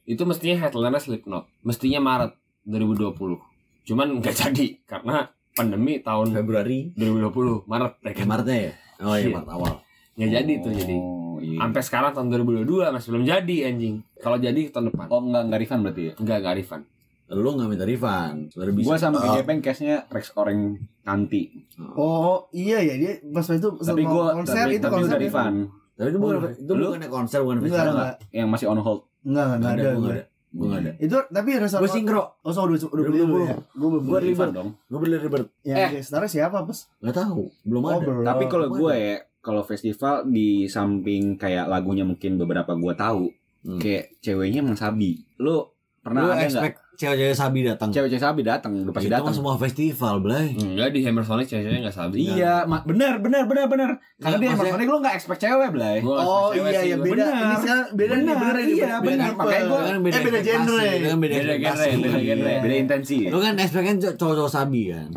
Itu 0.03 0.23
mestinya 0.27 0.55
headline 0.59 0.99
Slipknot. 0.99 1.43
Mestinya 1.63 1.99
Maret 2.03 2.31
2020. 2.67 3.52
Cuman 3.83 4.19
nggak 4.19 4.35
jadi 4.41 4.65
karena 4.83 5.27
pandemi 5.51 5.99
tahun 5.99 6.33
Februari. 6.33 6.91
2020 6.93 7.65
Maret 7.65 7.93
ya 8.01 8.11
kan. 8.13 8.25
Maretnya 8.25 8.57
ya? 8.59 8.71
Oh 9.01 9.13
iya, 9.13 9.21
Iya. 9.21 9.33
Maret 9.35 9.49
awal. 9.49 9.73
Nggak 10.13 10.29
jadi 10.31 10.53
tuh 10.59 10.71
jadi. 10.71 10.95
Oh, 10.95 11.37
iya. 11.37 11.57
Sampai 11.59 11.81
sekarang 11.81 12.11
tahun 12.13 12.27
2022 12.29 12.89
masih 12.89 13.09
belum 13.09 13.25
jadi 13.25 13.55
anjing. 13.67 13.95
Kalau 14.15 14.37
jadi 14.37 14.61
tahun 14.69 14.85
depan. 14.89 15.05
Oh, 15.07 15.21
enggak 15.21 15.43
enggak 15.43 15.59
refund 15.59 15.81
berarti 15.81 16.01
ya? 16.03 16.13
Enggak 16.15 16.37
enggak 16.39 16.55
refund. 16.57 16.83
Lu 17.25 17.49
gak 17.51 17.65
minta 17.65 17.81
refund. 17.83 18.37
Sebenarnya 18.47 18.75
bisa. 18.75 18.85
Gua 18.85 18.95
sama 18.95 19.15
Oh. 19.15 19.23
PJ 19.25 19.37
Peng 19.41 19.57
case-nya 19.59 20.05
Rex 20.07 20.25
Oreng 20.35 20.61
Kanti. 21.01 21.43
Oh 21.91 22.45
iya 22.51 22.77
ya 22.79 22.93
dia 22.93 23.17
pas 23.25 23.41
itu 23.43 23.67
Tapi 23.73 24.01
gua 24.03 24.33
konser 24.35 24.53
tapi, 24.63 24.75
itu 24.75 24.83
tapi 24.83 24.93
konser 24.95 25.09
udah 25.11 25.21
refund. 25.23 25.57
Tapi 25.93 26.07
itu 26.07 26.17
bukan 26.17 26.35
Oh, 26.35 26.51
itu 26.51 26.71
lu? 26.71 26.83
bukannya 26.87 27.09
konser 27.09 27.39
bukan 27.41 27.57
Enggak, 27.57 27.69
festival. 27.71 27.89
enggak. 27.91 28.13
Yang 28.29 28.47
masih 28.47 28.65
on 28.67 28.79
hold. 28.79 29.01
Enggak 29.23 29.43
enggak 29.47 29.57
Enggak 29.57 29.73
ada. 29.73 29.89
enggak 29.89 30.13
ada. 30.13 30.23
Gua 30.53 30.65
enggak 30.69 30.79
ada. 30.79 30.91
Itu 31.01 31.17
tapi 31.27 31.49
resort 31.57 31.81
Gue 31.81 31.89
sinkro. 31.89 32.21
Oh, 32.39 32.53
so 32.53 32.61
udah 32.61 32.77
udah 32.77 33.03
beli 33.03 33.17
dulu 33.19 33.41
ya. 33.41 33.57
Gue 33.73 33.87
belum 33.89 34.03
beli. 34.05 34.21
ribet. 34.23 34.29
Refund 34.29 34.53
dong. 34.53 34.69
Gue 34.85 34.99
beli 35.01 35.15
ribet. 35.17 35.43
Yang 35.63 35.77
Eh. 35.79 35.89
gestarnya 35.97 36.29
siapa, 36.29 36.57
Pas? 36.61 36.79
Gak 37.01 37.15
tahu. 37.15 37.41
Belum 37.63 37.81
Oh, 37.83 37.91
ada. 37.91 38.11
Tapi 38.23 38.43
kalau 38.45 38.67
gue 38.69 38.93
ya, 38.93 39.15
kalau 39.39 39.61
festival 39.61 40.23
di 40.25 40.69
samping 40.69 41.35
kayak 41.35 41.65
lagunya 41.65 42.05
mungkin 42.05 42.37
beberapa 42.37 42.71
gue 42.71 42.93
tahu, 42.93 43.23
Hmm. 43.63 43.79
kayak 43.81 44.19
ceweknya 44.19 44.61
emang 44.61 44.75
sabi. 44.75 45.25
Lu 45.35 45.67
pernah 45.99 46.21
Lu 46.21 46.31
ada 46.31 46.45
nggak? 46.45 46.63
Cewek-cewek 46.95 47.33
sabi 47.33 47.59
datang. 47.61 47.89
Cewek-cewek 47.89 48.21
sabi 48.21 48.41
datang, 48.41 48.71
udah 48.79 48.91
pasti 48.91 49.07
Itu 49.07 49.15
datang. 49.15 49.33
semua 49.33 49.55
festival, 49.55 50.15
Blay. 50.19 50.53
Enggak 50.53 50.89
di 50.89 50.99
Hammer 51.01 51.21
Sonic 51.21 51.45
cewek-ceweknya 51.45 51.81
enggak 51.81 51.97
sabi. 51.97 52.15
Iya, 52.23 52.63
ma- 52.63 52.81
bener, 52.81 53.17
bener, 53.17 53.43
bener, 53.43 53.65
bener. 53.65 53.89
Karena 54.15 54.29
Nggak, 54.29 54.39
dia 54.39 54.49
maksudnya- 54.51 54.73
Sonic 54.73 54.87
lu 54.87 54.97
nggak 54.99 55.15
expect 55.15 55.41
cewek, 55.41 55.69
Blay. 55.69 55.97
Oh 55.99 56.49
cewek 56.49 56.69
iya 56.69 56.79
sih, 56.79 56.87
iya 56.87 56.97
beda. 56.97 57.11
Benar. 57.23 57.33
Ini 57.43 57.55
sekarang 57.59 57.85
beda 57.91 58.13
nih 58.13 58.23
Benar, 58.33 58.55
ini. 58.55 58.73
iya, 58.73 58.91
beda 58.93 59.03
benar. 59.03 59.31
Makanya 59.33 59.63
gua- 59.65 59.81
Kan 59.83 59.89
eh 59.89 59.99
beda 59.99 60.15
ekspektasi, 60.15 60.47
genre. 60.47 60.83
kan 61.03 61.17
beda 61.19 61.33
Beda 61.33 61.53
genre, 61.55 61.85
beda 61.97 62.19
genre. 62.19 62.21
Iya. 62.47 62.61
Beda 62.61 62.75
intensi. 62.77 63.17
Lu 63.25 63.37
kan 63.37 63.53
expect 63.55 63.85
kan 63.85 63.95
cowok-cowok 64.13 64.51
sabi 64.51 64.81
kan. 64.87 65.09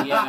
Iya. 0.00 0.20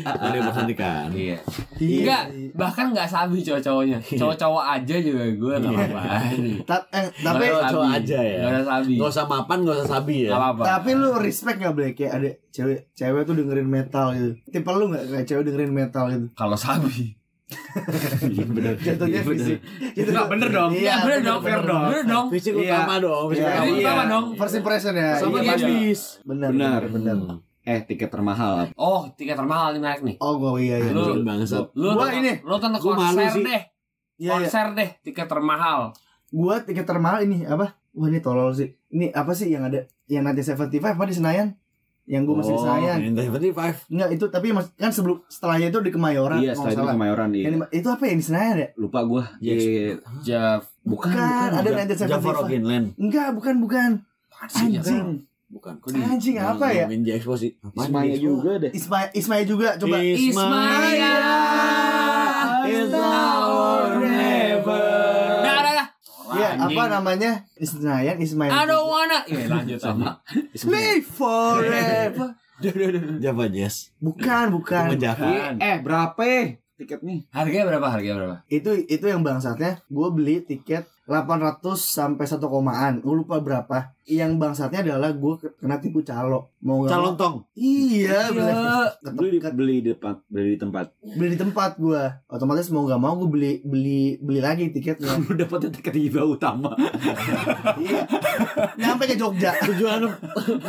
Dari 0.00 0.38
Sonic 0.48 0.76
kan. 0.76 1.08
Iya. 1.10 1.36
Enggak, 1.76 2.22
bahkan 2.54 2.86
enggak 2.88 3.08
sabi 3.08 3.38
cowok-cowoknya. 3.40 3.98
Cowok-cowok 4.00 4.64
aja 4.64 4.96
juga 4.96 5.22
gue 5.26 5.54
enggak 5.58 5.72
Iya. 5.72 5.86
apa-apa. 5.88 6.02
Eh, 6.92 7.06
tapi 7.20 7.42
ada 7.44 7.68
cowok 7.68 7.88
aja 7.94 8.18
ya. 8.20 8.38
Enggak 8.38 8.52
ada 8.52 8.62
sabi. 8.64 8.92
Gak 8.94 9.10
usah 9.10 9.24
mapan, 9.26 9.58
gak 9.60 9.76
usah 9.76 9.88
sabi 9.90 10.16
ya. 10.22 10.28
Enggak 10.28 10.40
apa-apa. 10.42 10.62
tapi 10.68 10.90
lu 10.92 11.10
respect 11.16 11.56
gak 11.58 11.72
boleh 11.72 11.90
kayak 11.92 12.12
ada 12.12 12.30
cewek 12.48 12.78
cewek 12.92 13.22
tuh 13.22 13.34
dengerin 13.34 13.66
metal 13.66 14.06
gitu. 14.12 14.30
Tipe 14.46 14.70
lu 14.70 14.84
gak 14.88 15.04
kayak 15.06 15.26
cewek 15.26 15.42
dengerin 15.44 15.72
metal 15.72 16.04
gitu. 16.08 16.26
Kalau 16.32 16.56
sabi. 16.56 17.16
bener. 18.46 18.74
Jatuhnya 18.76 19.10
Iya, 19.12 19.22
bener. 19.22 19.36
fisik. 19.36 19.58
Gitu 19.92 20.08
Enggak 20.08 20.28
bener 20.28 20.48
dong. 20.50 20.70
Iya, 20.70 20.80
Iya, 20.80 20.94
bener 20.96 21.10
bener, 21.16 21.26
dong. 21.26 21.40
bener 21.42 21.62
dong. 21.64 21.82
Bener 21.84 22.04
dong. 22.06 22.26
Fisik 22.30 22.52
Iya. 22.54 22.62
utama 22.70 22.94
dong. 22.98 23.24
Fisik 23.26 23.40
Iya, 23.40 23.50
utama. 23.50 23.64
Fisik 23.64 23.80
utama 23.80 24.02
dong. 24.06 24.24
First 24.36 24.54
impression 24.56 24.94
ya. 24.94 25.10
Sama 25.16 25.36
Iya, 25.36 25.52
iya. 25.56 25.94
Benar. 26.22 26.50
Benar. 26.52 26.80
Benar. 26.88 27.16
Hmm. 27.18 27.38
Eh, 27.60 27.80
tiket 27.84 28.08
termahal. 28.08 28.72
Oh, 28.74 29.04
tiket 29.12 29.36
termahal 29.36 29.68
nih 29.72 29.82
naik 29.82 30.00
nih. 30.00 30.16
Oh, 30.16 30.38
gua 30.38 30.56
iya 30.56 30.80
iya. 30.80 30.90
Lu-. 30.90 31.12
Lu 31.12 31.22
Gua 31.92 32.08
tonton- 32.08 32.18
ini. 32.18 32.32
lu 32.40 32.56
malu 32.56 32.78
konser 32.80 33.30
sih. 33.30 33.44
deh. 33.44 33.62
Iya, 34.16 34.16
iya. 34.16 34.30
Konser 34.32 34.66
deh, 34.72 34.88
tiket 35.02 35.26
termahal. 35.26 35.92
Gua 36.30 36.54
tiket 36.60 36.84
termahal 36.84 37.20
ini 37.22 37.44
apa? 37.44 37.76
Wah, 37.90 38.06
ini 38.06 38.18
tolol 38.18 38.54
sih. 38.54 38.70
Ini 38.88 39.10
apa 39.10 39.34
sih 39.34 39.50
yang 39.50 39.66
ada 39.66 39.82
yang 40.10 40.26
nanti 40.26 40.42
75 40.42 40.66
apa 40.90 41.06
di 41.06 41.14
Senayan? 41.14 41.48
Yang 42.04 42.22
gua 42.26 42.34
masih 42.36 42.50
di 42.50 42.58
Oh, 42.58 42.64
Senayan. 42.66 42.98
Ninja 42.98 43.22
75. 43.22 43.86
Enggak, 43.86 44.08
itu 44.10 44.24
tapi 44.26 44.48
mas- 44.50 44.74
kan 44.74 44.90
sebelum 44.90 45.22
setelahnya 45.24 45.70
itu 45.70 45.78
di 45.78 45.90
Kemayoran. 45.90 46.42
Iya, 46.42 46.52
setelah 46.52 46.72
itu 46.72 46.80
salah. 46.82 46.92
Kemayoran 46.92 47.28
iya. 47.30 47.44
Yang 47.46 47.54
di- 47.54 47.70
itu 47.72 47.88
apa 47.88 48.02
yang 48.04 48.18
di 48.18 48.26
Senayan 48.26 48.56
ya? 48.56 48.68
Lupa 48.74 49.00
gua. 49.06 49.22
Yes. 49.38 49.62
Iya. 49.62 49.94
Jeff. 50.20 50.62
Bukan, 50.82 51.06
Bukan, 51.06 51.14
bukan. 51.14 51.50
ada 51.54 51.68
Ja- 51.70 51.76
1975. 51.78 52.10
Java 52.10 52.30
Rock 52.34 52.50
Inland. 52.50 52.86
Enggak, 52.98 53.28
bukan 53.30 53.54
bukan. 53.62 53.90
Anjing. 54.40 55.06
Bukan. 55.50 55.74
Anjing 55.92 56.36
apa 56.36 56.66
ya? 56.70 56.86
Ninja 56.86 57.12
Expo 57.12 57.34
sih. 57.34 57.54
Ismaya 57.54 58.14
juga 58.16 58.58
deh. 58.58 58.70
Ismail 58.70 59.08
Ismail 59.12 59.44
juga 59.46 59.68
coba. 59.76 59.96
Ismaya 59.98 61.14
is 62.66 62.90
Anjing. 66.56 66.78
apa 66.78 66.82
namanya? 66.90 67.32
Isnayan 67.60 68.16
Ismail. 68.18 68.50
I 68.50 68.62
don't 68.66 68.86
wanna. 68.88 69.18
Iya, 69.28 69.46
lanjut 69.46 69.78
sama. 69.78 70.18
Live 70.54 71.06
forever. 71.06 72.28
Java 73.20 73.44
Jazz. 73.48 73.92
Bukan, 74.00 74.52
bukan. 74.52 74.92
Bukan. 74.96 75.52
Eh, 75.60 75.76
berapa 75.80 76.24
tiket 76.80 77.00
nih? 77.04 77.28
Harganya 77.28 77.64
berapa? 77.68 77.86
Harganya 77.92 78.16
berapa? 78.16 78.36
Itu 78.48 78.72
itu 78.72 79.04
yang 79.04 79.20
bangsatnya 79.20 79.84
gue 79.84 80.08
beli 80.12 80.40
tiket 80.40 80.88
800 81.10 81.74
sampai 81.74 82.22
satu 82.22 82.46
komaan. 82.46 83.02
Gue 83.02 83.18
lupa 83.18 83.42
berapa. 83.42 83.90
Yang 84.06 84.38
bangsatnya 84.38 84.86
adalah 84.86 85.10
gue 85.10 85.50
kena 85.58 85.82
tipu 85.82 86.06
calo. 86.06 86.54
Mau 86.62 86.86
Calon 86.86 87.18
tong. 87.18 87.42
Iya. 87.58 88.30
Iya. 88.30 89.10
beli 89.10 89.38
di, 89.38 89.38
beli 89.42 89.76
di 89.82 89.90
tempat 89.90 90.22
beli 90.30 90.54
di 90.54 90.58
tempat 90.62 90.86
beli 91.02 91.28
di 91.34 91.38
tempat 91.38 91.82
gue. 91.82 92.02
Otomatis 92.30 92.70
mau 92.70 92.86
nggak 92.86 93.02
mau 93.02 93.18
gue 93.18 93.26
beli 93.26 93.52
beli 93.66 94.22
beli 94.22 94.38
lagi 94.38 94.70
tiketnya. 94.70 95.18
lu 95.26 95.34
dapetnya 95.34 95.74
tiket 95.74 95.94
tiba 95.98 96.22
utama 96.22 96.78
iya. 97.82 98.06
Nyampe 98.78 99.10
ke 99.10 99.18
Jogja. 99.18 99.50
Tujuan 99.66 100.06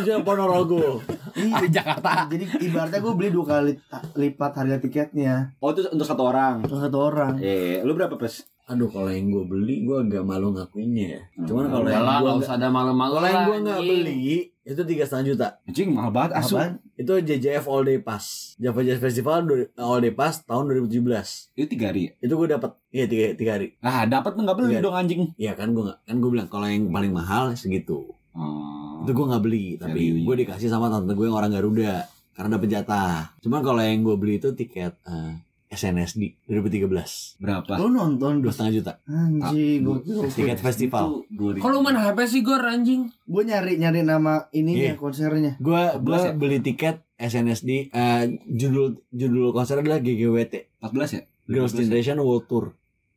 tujuan 0.01 0.25
Ponorogo. 0.25 1.05
Iya. 1.37 1.69
Jakarta 1.69 2.25
Jadi 2.33 2.65
ibaratnya 2.65 2.97
gue 2.97 3.13
beli 3.13 3.29
dua 3.29 3.45
kali 3.45 3.73
lipat 4.17 4.51
harga 4.57 4.77
tiketnya 4.81 5.53
oh 5.61 5.69
itu 5.71 5.85
untuk 5.91 6.07
satu 6.07 6.23
orang 6.27 6.65
untuk 6.65 6.79
satu 6.79 6.97
orang. 6.97 7.33
eh 7.41 7.81
lu 7.85 7.93
berapa 7.93 8.15
pes 8.17 8.45
Aduh 8.71 8.87
kalau 8.87 9.07
yang 9.07 9.27
gue 9.27 9.43
beli 9.43 9.83
gue 9.83 9.97
agak 9.99 10.23
malu 10.23 10.49
ngakuinnya 10.49 11.07
ya. 11.09 11.21
Cuman 11.43 11.67
Hmm. 11.67 11.73
kalau 11.73 11.87
yang 11.87 12.01
gue 12.01 12.17
nggak 12.23 12.39
usah 12.39 12.55
ada 12.55 12.67
malu-malu 12.67 13.13
kalau 13.13 13.27
yang 13.27 13.43
gue 13.43 13.57
nggak 13.61 13.81
beli 13.81 14.21
itu 14.61 14.81
tiga 14.85 15.03
setengah 15.03 15.25
juta. 15.27 15.47
anjing 15.63 15.89
mahal 15.91 16.09
banget 16.09 16.31
asu? 16.37 16.55
Itu 16.93 17.13
JJF 17.17 17.65
All 17.65 17.83
Day 17.83 17.99
Pass. 17.99 18.55
Java 18.55 18.79
Jazz 18.79 18.97
Festival 18.97 19.43
All 19.75 19.99
Day 19.99 20.13
Pass 20.13 20.39
tahun 20.41 20.71
2017. 20.71 21.51
itu 21.51 21.67
tiga 21.67 21.89
hari 21.89 22.01
ya? 22.07 22.11
Itu 22.21 22.33
gue 22.35 22.47
dapat 22.47 22.71
iya 22.89 23.05
tiga 23.05 23.25
tiga 23.33 23.51
hari. 23.53 23.67
ah 23.79 24.05
dapat 24.05 24.31
nggak 24.33 24.55
beli 24.55 24.79
dong 24.79 24.93
anjing 24.93 25.21
Iya 25.35 25.53
kan 25.53 25.73
gue 25.73 25.91
kan 25.99 26.15
gue 26.15 26.29
bilang 26.29 26.47
kalau 26.47 26.65
yang 26.65 26.87
paling 26.87 27.11
mahal 27.11 27.51
segitu. 27.53 28.15
oh. 28.31 29.01
Itu 29.01 29.11
gue 29.11 29.25
nggak 29.27 29.43
beli 29.43 29.65
tapi 29.75 30.21
gue 30.21 30.35
dikasih 30.37 30.69
sama 30.69 30.87
tante 30.87 31.11
gue 31.11 31.25
yang 31.25 31.35
orang 31.35 31.51
Garuda 31.51 32.05
karena 32.31 32.55
dapet 32.55 32.69
jatah. 32.71 33.35
Cuman 33.39 33.59
kalau 33.59 33.81
yang 33.81 33.99
gue 34.01 34.15
beli 34.15 34.37
itu 34.37 34.53
tiket 34.53 34.95
eh, 35.03 35.35
SNSD 35.71 36.35
2013 36.51 37.39
berapa 37.39 37.79
Lu 37.79 37.87
nonton 37.89 38.43
dua 38.43 38.51
setengah 38.51 38.73
juta 38.75 38.93
Anjing, 39.07 39.79
gue 39.81 40.27
tiket 40.27 40.59
festival. 40.59 41.23
Itu 41.25 41.57
2000. 41.57 41.63
Kalau 41.63 41.79
main 41.79 41.95
HP 41.95 42.17
sih 42.27 42.41
gue 42.43 42.53
anjing. 42.53 43.07
gue 43.07 43.43
nyari 43.47 43.79
nyari 43.79 44.03
nama 44.03 44.51
ininya 44.51 44.91
Iya. 44.91 44.95
konsernya. 44.99 45.55
Gue 45.57 45.79
14 45.95 46.03
gue 46.03 46.19
ya? 46.19 46.31
beli 46.35 46.57
tiket 46.59 46.95
SNSD 47.15 47.87
eh, 47.87 48.23
judul 48.45 48.99
judul 49.09 49.49
konser 49.51 49.79
adalah 49.79 49.97
GGWT 49.97 50.83
14 50.83 51.15
ya 51.15 51.21
Girls 51.47 51.71
14 51.71 51.79
ya? 51.79 51.83
Generation 51.87 52.17
World 52.19 52.45
Tour 52.45 52.65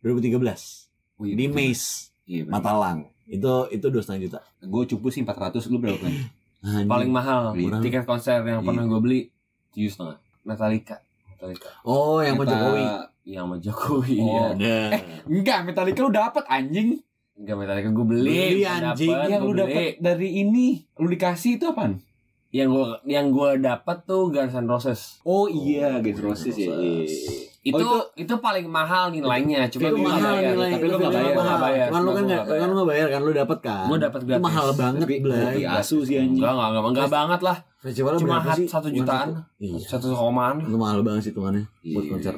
2013 0.00 0.38
oh, 1.18 1.25
iya, 1.25 1.34
di 1.34 1.46
betul. 1.49 1.56
Maze 1.58 1.87
iya, 2.25 2.42
Matalang 2.46 2.99
itu 3.25 3.54
itu 3.68 3.87
dua 3.88 4.02
setengah 4.04 4.20
juta 4.23 4.38
gue 4.61 4.82
cupu 4.87 5.08
sih 5.08 5.25
400 5.25 5.58
lu 5.68 5.80
berapa 5.80 5.99
kan. 5.99 6.12
Paling 6.87 7.11
mahal 7.11 7.52
tiket 7.80 8.04
konser 8.04 8.40
yang 8.40 8.61
Iya. 8.61 8.68
pernah 8.68 8.84
gue 8.87 9.00
beli 9.00 9.20
tujuh 9.73 9.90
setengah. 9.90 10.16
Metallica. 10.44 11.00
Metallica. 11.44 11.70
oh 11.84 12.18
yang 12.18 12.34
sama 12.34 12.42
Meta- 12.42 12.56
Jokowi 12.56 12.84
Yang 13.24 13.40
sama 13.40 13.56
Jokowi. 13.58 14.16
Oh, 14.16 14.26
iya. 14.26 14.44
Nah. 14.54 14.90
enggak 15.26 15.58
Metallica 15.62 16.00
lu 16.00 16.10
dapat 16.10 16.44
anjing 16.46 16.88
Enggak 17.34 17.56
Metallica 17.56 17.88
gue 17.90 18.06
beli. 18.06 18.30
Beli, 18.30 18.62
anjing. 18.64 19.10
dapet, 19.10 19.28
yang 19.28 19.42
lu 19.42 19.52
dapat 19.52 19.98
dari 19.98 20.28
ini 20.38 20.66
lu 20.94 21.06
dikasih 21.06 21.58
itu 21.58 21.66
apaan 21.66 21.98
Yang 22.54 22.68
gue 22.70 22.87
yang 23.11 23.26
gue 23.28 23.50
dapat 23.58 23.96
tuh 24.04 24.30
Guns 24.30 24.54
N' 24.54 24.64
Roses. 24.64 25.18
oh 25.25 25.44
iya 25.44 25.99
Guns 25.99 26.16
N' 26.16 26.25
Roses 26.25 26.54
ya 26.54 26.70
iya. 26.70 27.02
Itu, 27.64 27.80
Oh, 27.80 28.04
itu 28.14 28.28
paling 28.38 28.68
mahal 28.68 29.08
nilainya. 29.08 29.66
Cuma 29.66 29.88
itu 29.88 29.96
mahal 29.99 30.37
bayar. 30.37 30.52
nilainya 30.52 30.76
tapi 30.76 30.84
lu 30.84 30.90
itu 30.90 30.96
nggak 31.00 31.11
film 31.11 31.18
bayar. 31.18 31.34
mahal. 31.34 31.49
Nggak 31.49 31.62
bayar. 31.64 31.87
Cuman 31.88 31.99
lu 31.99 32.04
kan 32.04 32.14
gua 32.14 32.23
nggak 32.23 32.42
nggak 32.44 32.54
kan 32.54 32.68
lu 32.68 32.75
nggak 32.76 32.88
bayar 32.88 33.06
kan 33.08 33.20
lu 33.20 33.32
dapat 33.34 33.58
kan 33.58 33.84
Gue 33.84 33.99
dapat 33.99 34.18
itu 34.20 34.28
gratis. 34.28 34.44
mahal 34.44 34.66
banget 34.70 35.00
Tapi 35.00 35.16
asu 35.66 35.96
sih 36.00 36.14
anjing 36.14 36.38
Enggak, 36.38 36.52
enggak, 36.52 36.68
enggak, 36.70 36.84
enggak 36.87 37.11
banget 37.11 37.40
lah. 37.42 37.56
Cuma 38.14 38.37
satu 38.64 38.88
jutaan. 38.88 39.28
iya 39.58 39.76
Satu 39.82 40.06
komaan. 40.12 40.56
itu 40.61 40.76
mahal 40.76 41.00
banget 41.00 41.23
sih 41.25 41.32
tuannya 41.32 41.64
buat 41.84 42.04
Iya. 42.04 42.12
konser 42.12 42.34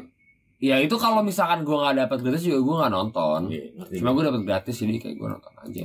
Ya 0.56 0.80
itu 0.80 0.96
kalau 0.96 1.20
misalkan 1.20 1.60
gue 1.60 1.76
nggak 1.76 1.96
dapat 2.00 2.18
gratis 2.22 2.40
juga 2.42 2.58
gue 2.58 2.74
nggak 2.80 2.92
nonton. 2.94 3.40
iya 3.50 3.66
ngerti 3.76 3.94
Cuma 4.00 4.10
gue 4.10 4.24
dapat 4.24 4.40
gratis 4.42 4.74
jadi 4.78 4.94
kayak 4.96 5.16
gue 5.18 5.28
nonton 5.28 5.52
aja. 5.58 5.84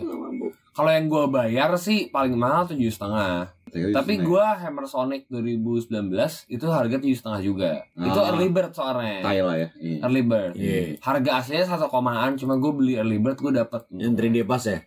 Kalau 0.72 0.88
yang 0.88 1.06
gue 1.06 1.24
bayar 1.28 1.76
sih 1.76 2.08
paling 2.08 2.34
mahal 2.34 2.64
tujuh 2.66 2.88
setengah. 2.88 3.52
Tapi 3.72 4.20
gue 4.20 4.46
Hammer 4.58 4.84
Sonic 4.84 5.28
2019 5.28 6.12
itu 6.46 6.66
harga 6.66 6.96
tujuh 6.98 7.14
setengah 7.14 7.42
juga. 7.42 7.72
Itu 7.94 8.16
Ah. 8.18 8.32
early 8.32 8.48
bird 8.48 8.72
soalnya. 8.72 9.20
tai 9.22 9.40
lah 9.40 9.56
ya 9.56 9.70
iya. 9.78 9.98
Early 10.02 10.24
bird. 10.24 10.54
Iya. 10.56 11.00
Harga 11.00 11.32
aslinya 11.38 11.66
satu 11.66 11.88
komaan, 11.88 12.36
cuma 12.36 12.56
gue 12.56 12.68
beli 12.70 12.94
early 12.96 13.16
bird 13.18 13.36
gue 13.38 13.52
dapat 13.54 13.88
yang 13.90 14.12
3D 14.12 14.44
pass 14.44 14.64
ya 14.66 14.80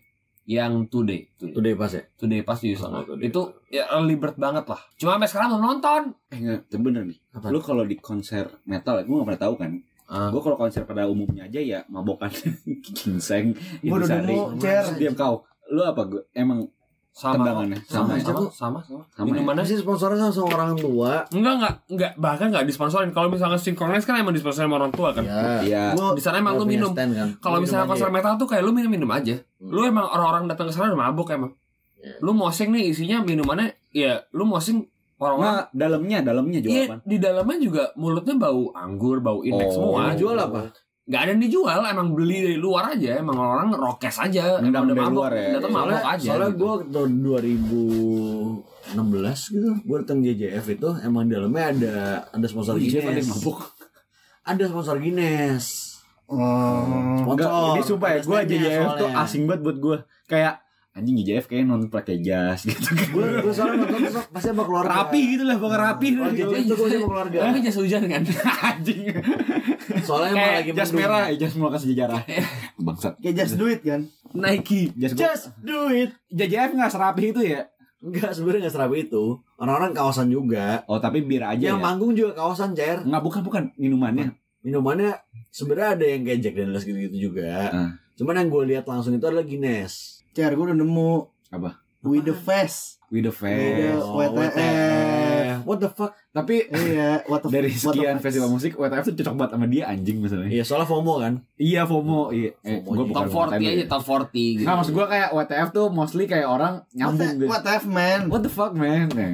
yang 0.44 0.84
today. 0.86 1.24
Today, 1.34 1.52
2D 1.54 1.68
pass 1.74 1.92
ya 1.94 2.02
today 2.14 2.40
pas 2.40 2.56
tujuh 2.56 2.76
setengah. 2.76 3.00
Oh, 3.00 3.08
today 3.10 3.24
Itu 3.26 3.40
ya 3.66 3.84
early 3.90 4.14
bird 4.14 4.36
banget 4.36 4.64
lah. 4.66 4.80
Cuma 4.94 5.16
sampai 5.16 5.28
sekarang 5.28 5.48
belum 5.50 5.64
nonton. 5.66 6.02
eh 6.28 6.38
enggak 6.38 6.68
bener 6.74 7.02
nih 7.06 7.18
Apa? 7.30 7.48
lu 7.48 7.60
kalau 7.60 7.80
di 7.82 7.96
konser 7.98 8.48
metal 8.64 9.00
gue 9.00 9.14
gak 9.14 9.26
pernah 9.26 9.42
tahu 9.42 9.54
kan 9.54 9.72
Ah. 10.04 10.28
gue 10.28 10.36
kalau 10.38 10.52
konser 10.54 10.84
pada 10.84 11.08
umumnya 11.08 11.44
aja 11.44 11.56
ya 11.56 11.80
mabokan 11.88 12.28
ginseng 12.92 13.56
Gue 13.80 13.96
udah 13.96 14.20
intisari 14.20 15.00
diam 15.00 15.16
kau 15.16 15.48
lu 15.66 15.80
apa 15.80 16.02
gue 16.04 16.22
emang 16.32 16.68
Sama. 17.10 17.46
Tembangannya. 17.46 17.78
Sama, 17.86 18.10
Sama, 18.10 18.18
sama, 18.18 18.18
Cak. 18.18 18.34
sama, 18.50 18.78
sama. 18.82 19.02
Sama 19.06 19.22
ya? 19.22 19.22
Minumannya 19.22 19.62
Pasti 19.62 19.78
sponsornya 19.78 20.18
sama, 20.20 20.34
sama 20.34 20.50
orang 20.52 20.72
tua 20.74 21.12
Enggak, 21.30 21.54
enggak, 21.54 21.74
enggak, 21.86 22.12
bahkan 22.18 22.46
enggak 22.50 22.66
disponsorin. 22.66 23.10
Kalau 23.10 23.30
misalnya 23.30 23.54
Synchronize 23.54 24.02
kan 24.02 24.18
emang 24.18 24.34
disponsorin 24.34 24.66
sama 24.66 24.76
orang 24.76 24.90
tua 24.90 25.14
kan. 25.14 25.22
ya 25.22 25.62
iya 25.62 25.84
Gue 25.94 26.18
Di 26.18 26.20
sana 26.20 26.42
emang 26.42 26.58
lu 26.58 26.66
minum. 26.66 26.90
stand 26.90 27.14
kan. 27.14 27.28
Kalau 27.38 27.62
misalnya 27.62 27.86
konser 27.86 28.10
metal 28.10 28.34
tuh 28.34 28.50
kayak 28.50 28.62
lu 28.62 28.74
minum-minum 28.74 29.06
aja. 29.08 29.38
Hmm. 29.38 29.70
Lu 29.70 29.86
emang 29.86 30.04
orang-orang 30.04 30.50
datang 30.50 30.66
ke 30.66 30.74
sana 30.74 30.90
udah 30.90 31.00
mabuk 31.00 31.30
emang. 31.30 31.54
Ya. 31.96 32.18
Lu 32.18 32.34
mosing 32.34 32.74
nih 32.74 32.90
isinya 32.90 33.22
minumannya 33.22 33.78
ya 33.88 34.18
lu 34.34 34.42
mosing 34.42 34.82
orang-orang 35.14 35.54
Nggak, 35.54 35.68
dalamnya 35.70 36.18
dalamnya 36.20 36.58
jual 36.60 36.74
Iya, 36.74 36.84
apa 36.84 36.96
di 37.00 37.16
dalamnya 37.16 37.56
juga 37.62 37.82
mulutnya 37.94 38.34
bau 38.34 38.74
anggur, 38.74 39.22
bau 39.22 39.40
indeks 39.40 39.70
Oh. 39.72 39.94
semua. 39.94 40.10
Dijual 40.10 40.34
apa? 40.36 40.74
Gak 41.04 41.20
ada 41.20 41.36
yang 41.36 41.42
dijual, 41.44 41.84
emang 41.84 42.16
beli 42.16 42.40
dari 42.40 42.56
luar 42.56 42.96
aja, 42.96 43.20
emang 43.20 43.36
orang 43.36 43.76
rokes 43.76 44.16
aja, 44.16 44.56
emang 44.56 44.88
udah 44.88 45.12
luar 45.12 45.36
ya. 45.36 45.60
datang 45.60 45.76
Soalnya, 45.76 46.00
mabuk 46.00 46.08
aja. 46.08 46.24
soalnya 46.24 46.48
gitu. 46.48 46.64
gue 46.64 46.72
tahun 46.88 47.12
2016 47.20 49.52
gitu, 49.52 49.70
gue 49.84 49.96
datang 50.00 50.18
JJF 50.20 50.66
itu 50.70 50.88
emang 51.04 51.28
di 51.28 51.36
dalamnya 51.36 51.64
ada 51.68 51.94
ada 52.32 52.46
sponsor 52.48 52.74
Oh, 52.74 52.78
iya, 52.80 52.88
ada 53.04 53.12
Guinness. 53.12 53.28
mabuk. 53.28 53.58
Ada 54.44 54.64
sponsor 54.64 54.96
Guinness. 54.96 55.64
Oh. 56.24 56.40
Sponsor. 57.20 57.36
Enggak, 57.36 57.52
ini 57.52 57.84
sumpah 57.84 58.08
ya, 58.08 58.18
gue 58.24 58.38
JJF 58.48 58.88
tuh 58.96 59.08
asing 59.12 59.44
banget 59.44 59.60
buat 59.60 59.76
gue. 59.76 60.00
Kayak 60.24 60.63
anjing 60.94 61.18
JJF 61.18 61.50
kayak 61.50 61.66
non 61.66 61.90
pakai 61.90 62.22
jas 62.22 62.62
gitu 62.70 62.86
kan. 62.86 63.06
Gue 63.10 63.26
gue 63.42 63.50
soalnya 63.50 63.82
nonton 63.82 63.98
tuh 64.06 64.24
pasti 64.30 64.48
sama 64.48 64.62
keluarga. 64.62 64.90
rapi 64.94 65.20
gitu 65.34 65.42
lah, 65.42 65.56
pokoknya 65.58 65.80
rapi. 65.84 66.06
Oh, 66.14 66.30
JJF 66.30 66.64
tuh 66.64 66.76
gue 66.76 66.88
sama 66.88 67.06
keluarga. 67.10 67.38
Tapi 67.42 67.58
jas 67.60 67.76
hujan 67.76 68.02
kan? 68.06 68.22
anjing. 68.70 69.00
Soalnya 70.00 70.30
emang 70.32 70.52
lagi 70.54 70.70
jas 70.70 70.90
merah, 70.90 71.22
jas 71.34 71.52
melakukan 71.52 71.82
sejarah. 71.82 72.22
Bangsat. 72.86 73.14
Kayak 73.18 73.34
just 73.42 73.54
do 73.56 73.66
it 73.66 73.82
kan. 73.82 74.06
Nike. 74.30 74.94
Jas 74.94 75.12
gua- 75.12 75.20
Just 75.26 75.44
do 75.58 75.90
it. 75.90 76.10
JJF 76.30 76.70
nggak 76.72 76.90
serapi 76.90 77.24
itu 77.30 77.42
ya? 77.42 77.66
Enggak, 77.98 78.30
sebenarnya 78.30 78.60
enggak 78.62 78.74
serapi 78.76 78.96
itu. 79.02 79.24
Orang-orang 79.56 79.90
kawasan 79.90 80.28
juga. 80.28 80.84
Oh 80.86 81.00
tapi 81.00 81.24
bir 81.24 81.42
aja 81.42 81.72
yang 81.72 81.80
ya? 81.80 81.82
manggung 81.82 82.12
juga 82.12 82.36
kawasan, 82.36 82.70
Cer. 82.70 83.02
Nggak 83.02 83.22
bukan 83.24 83.40
bukan 83.42 83.62
minumannya. 83.74 84.30
Minumannya 84.60 85.10
sebenarnya 85.50 85.90
ada 85.96 86.04
yang 86.06 86.22
kayak 86.22 86.38
Jack 86.38 86.54
Daniels 86.54 86.84
gitu-gitu 86.84 87.16
juga. 87.18 87.50
Ah. 87.66 87.90
Cuman 88.14 88.38
yang 88.38 88.48
gue 88.48 88.62
lihat 88.70 88.86
langsung 88.86 89.10
itu 89.10 89.24
adalah 89.24 89.42
Guinness. 89.42 90.13
Cer, 90.34 90.50
gue 90.50 90.64
udah 90.64 90.74
nemu. 90.74 91.12
Apa? 91.48 91.78
With 92.02 92.26
the 92.26 92.34
face. 92.34 92.98
With 93.08 93.24
the 93.24 93.32
face. 93.32 93.96
WTF. 93.96 95.64
What 95.64 95.78
the 95.78 95.88
fuck? 95.88 96.12
Tapi 96.28 96.68
Iya, 96.68 97.24
what 97.24 97.40
the 97.40 97.48
dari 97.54 97.70
what 97.70 97.94
the 97.94 97.96
sekian 97.96 98.16
facts. 98.18 98.24
festival 98.28 98.50
musik 98.50 98.74
WTF 98.74 99.04
tuh 99.06 99.14
cocok 99.16 99.34
banget 99.34 99.50
sama 99.54 99.66
dia 99.66 99.84
anjing 99.86 100.18
misalnya. 100.18 100.50
Iya, 100.50 100.62
soalnya 100.62 100.84
FOMO 100.84 101.14
kan. 101.16 101.32
Iya 101.56 101.86
FOMO, 101.86 102.20
iya. 102.28 102.50
Eh, 102.60 102.82
FOMO 102.82 102.90
gua 102.90 102.94
iya. 102.98 103.08
bukan 103.08 103.14
Top 103.16 103.30
FOMO 103.30 103.40
40 103.40 103.48
time 103.48 103.62
aja, 103.62 103.70
ya. 103.72 103.86
top 103.88 104.02
40 104.04 104.34
gitu. 104.34 104.60
Nggak, 104.60 104.76
maksud 104.76 104.92
gua 104.92 105.06
kayak 105.06 105.28
WTF 105.32 105.68
tuh 105.70 105.86
mostly 105.88 106.24
kayak 106.26 106.46
orang 106.46 106.74
What 106.76 106.92
nyambung 106.92 107.18
the- 107.24 107.34
gitu. 107.38 107.46
What 107.48 107.60
the 107.62 107.72
F, 107.72 107.84
man? 107.86 108.20
What 108.28 108.40
the 108.42 108.52
fuck 108.52 108.72
man? 108.74 109.06
Sih? 109.08 109.32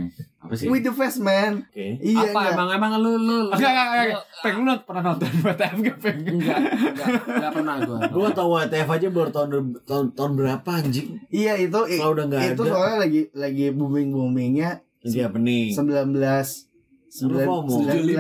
With 0.51 0.83
the 0.83 0.91
face, 0.91 1.17
man. 1.17 1.63
Oke. 1.65 1.87
Iya, 1.97 2.19
Apa 2.27 2.31
enggak. 2.35 2.53
emang 2.53 2.69
emang 2.73 2.91
lu 2.97 3.13
lu 3.13 3.17
lu- 3.17 3.51
Enggak, 3.51 3.71
enggak, 3.71 3.87
enggak. 3.87 4.07
lu- 4.11 4.27
Peng 4.41 4.57
lu 4.59 4.73
pernah 4.83 5.03
nonton 5.05 5.29
WTF 5.41 5.77
gak 5.81 5.99
Peng? 5.99 6.19
Enggak, 6.23 6.59
enggak, 6.61 7.09
enggak 7.25 7.53
pernah 7.53 7.75
gua. 7.81 7.99
Gue 8.07 8.29
tau 8.31 8.49
WTF 8.51 8.89
aja 8.89 9.07
baru 9.09 9.31
tahun, 9.31 9.49
tahun 9.85 10.05
tahun 10.13 10.33
berapa 10.35 10.71
anjing? 10.73 11.09
Iya, 11.29 11.53
itu 11.57 11.79
Kalau 11.95 12.13
udah 12.13 12.25
nggak 12.27 12.43
itu 12.51 12.63
ada. 12.63 12.71
soalnya 12.71 12.99
lagi 12.99 13.21
lagi 13.33 13.67
booming 13.71 14.11
boomingnya 14.11 14.71
Lagi 15.01 15.19
happening. 15.19 15.71
19 15.71 16.67
Lu 17.21 17.37
FOMO. 17.37 17.75
19 17.83 18.15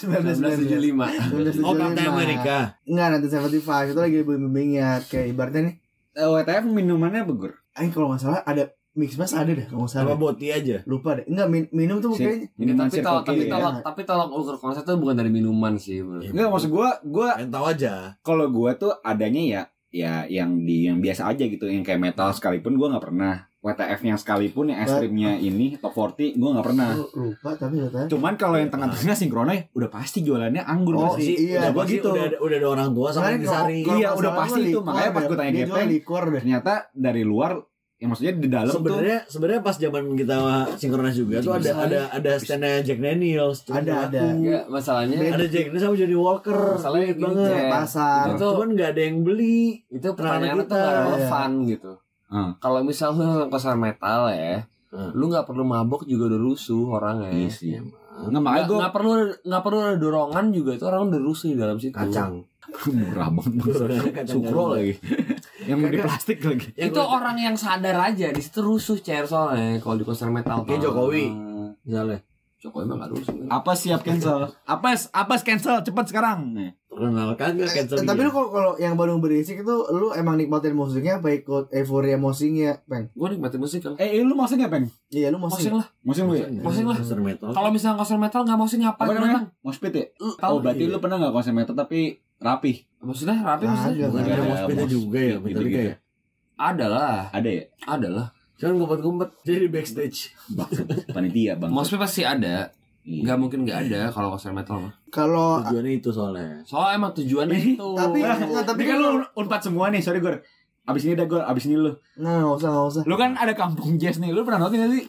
19 0.00 0.40
1975. 0.40 1.60
Oh, 1.60 1.74
Captain 1.74 2.08
America. 2.08 2.56
Enggak, 2.82 3.06
nanti 3.10 3.26
75 3.28 3.52
itu 3.86 3.98
lagi 3.98 4.18
booming-boomingnya 4.22 4.88
kayak 5.06 5.26
ibaratnya 5.28 5.62
nih. 5.62 5.76
Eh, 6.14 6.24
WTF 6.24 6.64
minumannya 6.64 7.22
begur. 7.22 7.52
Eh 7.72 7.88
kalau 7.90 8.08
nggak 8.08 8.22
salah 8.22 8.40
ada 8.42 8.72
mix 8.96 9.14
mas 9.14 9.30
ada 9.30 9.46
deh 9.46 9.64
kalau 9.64 9.84
nggak 9.84 9.92
Apa 9.94 10.02
salah. 10.02 10.16
boti 10.16 10.46
aja? 10.48 10.76
Lupa 10.82 11.14
deh. 11.14 11.24
Enggak 11.26 11.46
min- 11.46 11.70
minum 11.70 11.96
tuh 11.98 12.12
kayaknya. 12.12 12.48
Ini 12.50 12.72
tapi 12.72 12.90
Circle 12.90 13.04
tolong 13.04 13.22
K 13.22 13.28
tapi 13.28 13.38
ya. 13.38 13.52
tolong 13.52 13.74
tapi 13.80 14.00
tolong 14.02 14.30
ukur 14.32 14.56
konsep 14.56 14.82
tuh 14.82 14.96
bukan 14.96 15.14
dari 15.14 15.28
minuman 15.28 15.76
sih. 15.76 16.00
bro. 16.00 16.18
Enggak, 16.18 16.48
maksud 16.48 16.68
gua 16.68 16.88
gua 17.02 17.36
Pengen 17.36 17.52
tahu 17.52 17.64
aja. 17.66 17.92
kalau 18.20 18.48
gua 18.48 18.72
tuh 18.74 18.96
adanya 19.00 19.42
ya 19.42 19.62
ya 19.88 20.12
yang 20.26 20.60
di 20.60 20.84
yang 20.84 20.98
biasa 20.98 21.28
aja 21.28 21.44
gitu 21.44 21.64
yang 21.64 21.80
kayak 21.80 22.02
metal 22.02 22.28
sekalipun 22.30 22.74
gua 22.74 22.90
nggak 22.90 23.04
pernah 23.04 23.34
WTF-nya 23.58 24.14
sekalipun 24.14 24.70
yang 24.70 24.78
ekstrimnya 24.80 25.34
ini 25.36 25.74
top 25.74 25.90
40 25.90 26.38
gue 26.38 26.50
nggak 26.54 26.62
pernah. 26.62 26.94
Lu 26.94 27.10
lupa 27.18 27.50
tapi 27.52 27.82
tahu. 27.82 28.06
Cuman 28.08 28.38
kalau 28.38 28.56
yang 28.56 28.70
tengah-tengah 28.70 29.10
sinkronnya 29.12 29.66
udah 29.72 29.90
pasti 29.90 30.22
jualannya 30.22 30.62
anggur 30.62 30.94
Oh, 30.94 31.02
pasti. 31.10 31.34
iya, 31.50 31.66
udah 31.66 31.70
gua 31.72 31.82
Pasti 31.82 31.92
gitu. 31.92 32.08
Udah, 32.08 32.24
ada- 32.24 32.38
udah 32.38 32.56
ada 32.56 32.68
orang 32.70 32.88
tua 32.94 33.08
sama 33.10 33.26
yang 33.28 33.42
disari. 33.42 33.82
Iya, 33.82 34.08
udah 34.12 34.22
salah 34.22 34.38
pasti 34.38 34.60
itu. 34.64 34.78
Makanya 34.78 35.10
pas 35.10 35.22
gua 35.24 35.36
tanya 35.36 35.50
deh. 35.50 35.66
Ternyata 36.38 36.72
dari 36.92 37.22
luar 37.22 37.58
ya 37.96 38.06
maksudnya 38.06 38.34
di 38.34 38.46
dalam 38.46 38.68
tuh 38.68 38.76
Sebenarnya 38.78 39.18
sebenarnya 39.24 39.60
pas 39.60 39.72
zaman 39.74 40.04
kita 40.12 40.34
sinkronis 40.74 41.16
juga 41.16 41.40
tuh 41.40 41.54
ada 41.54 41.70
ada 41.80 42.00
ada 42.12 42.32
standnya 42.36 42.80
Jack 42.80 43.00
Daniels. 43.00 43.64
Ada, 43.64 43.92
ada. 44.06 44.20
Enggak, 44.30 44.64
masalahnya 44.66 45.16
Ada 45.32 45.46
Jack 45.46 45.64
Daniels 45.66 45.80
sama 45.82 45.96
Johnny 45.96 46.14
Walker. 46.14 46.60
Masalahnya 46.76 47.08
gini, 47.10 47.22
banget. 47.22 47.48
Jack. 47.48 47.70
Pasar. 47.72 48.24
Itu 48.26 48.34
tuh- 48.36 48.52
Cuman 48.54 48.68
nggak 48.72 48.88
ada 48.90 49.02
yang 49.02 49.18
beli. 49.20 49.60
itu 49.88 50.08
pertanyaannya 50.10 50.54
kita. 50.58 50.68
tuh 50.68 50.76
gak 50.76 50.84
Iya. 50.86 51.00
relevan 51.02 51.50
gitu. 51.66 51.92
Hmm. 52.26 52.50
Kalau 52.58 52.80
misal 52.82 53.08
lu 53.10 53.22
nonton 53.22 53.48
konser 53.48 53.74
metal 53.74 54.20
ya, 54.28 54.54
Hmm. 54.86 55.10
lu 55.12 55.24
nggak 55.26 55.44
perlu 55.44 55.62
mabok 55.62 56.04
juga 56.04 56.28
udah 56.28 56.40
rusuh 56.42 56.84
orangnya. 56.90 57.30
Iya 57.30 57.48
sih. 57.48 57.72
Emang. 57.74 57.96
Nggak 58.28 58.42
makanya 58.42 58.64
gue 58.66 58.76
nggak 58.76 58.94
perlu 58.94 59.12
nggak 59.42 59.62
perlu 59.62 59.78
ada 59.78 59.96
dorongan 59.96 60.46
juga 60.50 60.70
itu 60.72 60.84
orang 60.84 61.00
udah 61.06 61.20
rusuh 61.22 61.48
di 61.48 61.56
dalam 61.56 61.76
situ. 61.76 61.92
Kacang. 61.92 62.44
murah 62.92 63.28
banget. 63.30 63.62
Kacang 64.10 64.26
Sukro 64.36 64.72
lagi. 64.72 64.92
yang 65.66 65.78
di 65.82 65.98
plastik 65.98 66.38
lagi. 66.40 66.70
Yang 66.72 66.88
itu 66.88 66.98
gua- 66.98 67.10
orang 67.16 67.36
yang 67.36 67.54
sadar 67.54 67.96
aja 68.00 68.26
di 68.28 68.38
situ 68.38 68.58
rusuh 68.58 68.96
cair 68.98 69.24
soalnya 69.24 69.78
kalau 69.78 69.94
di 69.94 70.04
konser 70.04 70.28
metal. 70.28 70.62
Kayak 70.62 70.80
Jokowi. 70.82 71.26
Hmm, 71.28 71.74
Misalnya 71.82 72.18
Jokowi 72.56 72.82
emang 72.82 72.98
gak 72.98 73.10
rusuh. 73.12 73.34
Apa 73.48 73.72
siap 73.72 74.00
cancel? 74.00 74.48
Apa 74.64 74.88
apa 75.12 75.34
cancel 75.38 75.82
cepat 75.82 76.04
sekarang? 76.06 76.56
Terkenal 76.88 77.36
kagak 77.36 77.68
cancel. 77.68 77.94
Eh, 77.94 78.02
tapi 78.02 78.18
dia. 78.18 78.26
lu 78.26 78.32
kalau 78.32 78.48
kalau 78.48 78.72
yang 78.76 78.96
Bandung 78.96 79.20
berisik 79.20 79.60
itu 79.60 79.74
lu 79.92 80.10
emang 80.10 80.34
nikmatin 80.34 80.72
musiknya 80.72 81.20
apa 81.20 81.28
ikut 81.30 81.68
euforia 81.70 82.16
musiknya, 82.16 82.80
Peng? 82.82 83.12
Gue 83.12 83.28
nikmatin 83.30 83.60
musik 83.60 83.84
kan. 83.84 83.92
Eh, 83.96 84.16
lu 84.18 84.32
nggak 84.32 84.72
peng? 84.72 84.88
Iya, 85.12 85.28
lu 85.28 85.36
Musik 85.36 85.68
musik. 85.68 85.72
lah. 85.74 85.86
Mosing 86.00 86.24
lu 86.24 86.34
ya? 86.34 86.48
Musik 86.48 86.82
lah. 86.82 86.96
Konser 86.96 87.20
metal. 87.20 87.48
Kalau 87.52 87.68
misalnya 87.68 87.96
konser 87.98 88.16
metal 88.16 88.40
nggak 88.42 88.58
musik 88.58 88.78
Apa 88.78 88.88
ngapain? 88.96 89.12
namanya? 89.14 89.36
Bang? 89.36 89.46
Moshpit 89.60 89.92
ya? 89.92 90.04
Lu 90.16 90.24
Oh, 90.24 90.34
tahu 90.34 90.54
berarti 90.58 90.82
iya. 90.82 90.90
lu 90.90 90.98
pernah 90.98 91.16
nggak 91.20 91.34
konser 91.34 91.52
metal 91.52 91.74
tapi 91.76 92.00
rapi? 92.38 92.72
maksudnya 92.98 93.38
rapi 93.38 93.64
Ah, 93.64 93.70
maksudnya? 93.70 94.06
Ada 94.08 94.18
ada 94.18 94.42
moshpitnya 94.42 94.82
mosh 94.82 94.92
juga 94.92 95.18
ya, 95.18 95.36
Metallica 95.36 95.48
gitu-gitu. 95.62 95.80
ya. 95.80 95.96
Ada 96.56 96.86
lah, 96.88 97.16
Ada 97.30 97.48
ya? 97.48 97.62
ada 97.86 98.08
lah. 98.08 98.26
Cuman 98.56 98.72
ngumpet-ngumpet 98.78 99.28
jadi 99.44 99.58
di 99.62 99.70
backstage. 99.70 100.18
Panitia 101.14 101.54
bang. 101.54 101.70
Moshpit 101.70 102.00
pasti 102.00 102.24
ada. 102.24 102.72
Iya. 103.06 103.22
Nggak 103.22 103.38
mungkin 103.38 103.58
nggak 103.62 103.78
ada 103.86 104.00
kalau 104.10 104.34
konser 104.34 104.50
metal 104.50 104.82
mah. 104.82 104.92
Kalau 105.08 105.62
Tujuannya 105.62 105.92
itu 105.94 106.10
soalnya. 106.10 106.58
Soalnya 106.64 106.92
emang 106.98 107.12
tujuannya 107.14 107.54
itu. 107.54 107.86
tapi 107.94 108.18
Nah, 108.18 108.34
enggak, 108.34 108.64
tapi 108.66 108.82
Tapi 108.82 108.82
kan 108.82 108.96
lu 108.98 109.08
unpad 109.36 109.60
semua 109.62 109.86
nih, 109.88 110.02
sorry 110.02 110.18
gue. 110.18 110.42
Abis 110.82 111.02
ini 111.02 111.14
udah 111.14 111.26
gue, 111.26 111.40
abis 111.40 111.64
ini 111.66 111.76
lu. 111.76 111.92
Nah, 112.18 112.42
enggak 112.42 112.58
usah, 112.58 112.68
enggak 112.70 112.86
usah. 112.90 113.02
Lu 113.06 113.14
kan 113.14 113.30
ada 113.34 113.52
kampung 113.54 113.94
jazz 113.94 114.18
nih, 114.18 114.34
lu 114.34 114.42
pernah 114.42 114.66
nonton 114.66 114.78
gak 114.80 114.90
sih? 114.90 115.04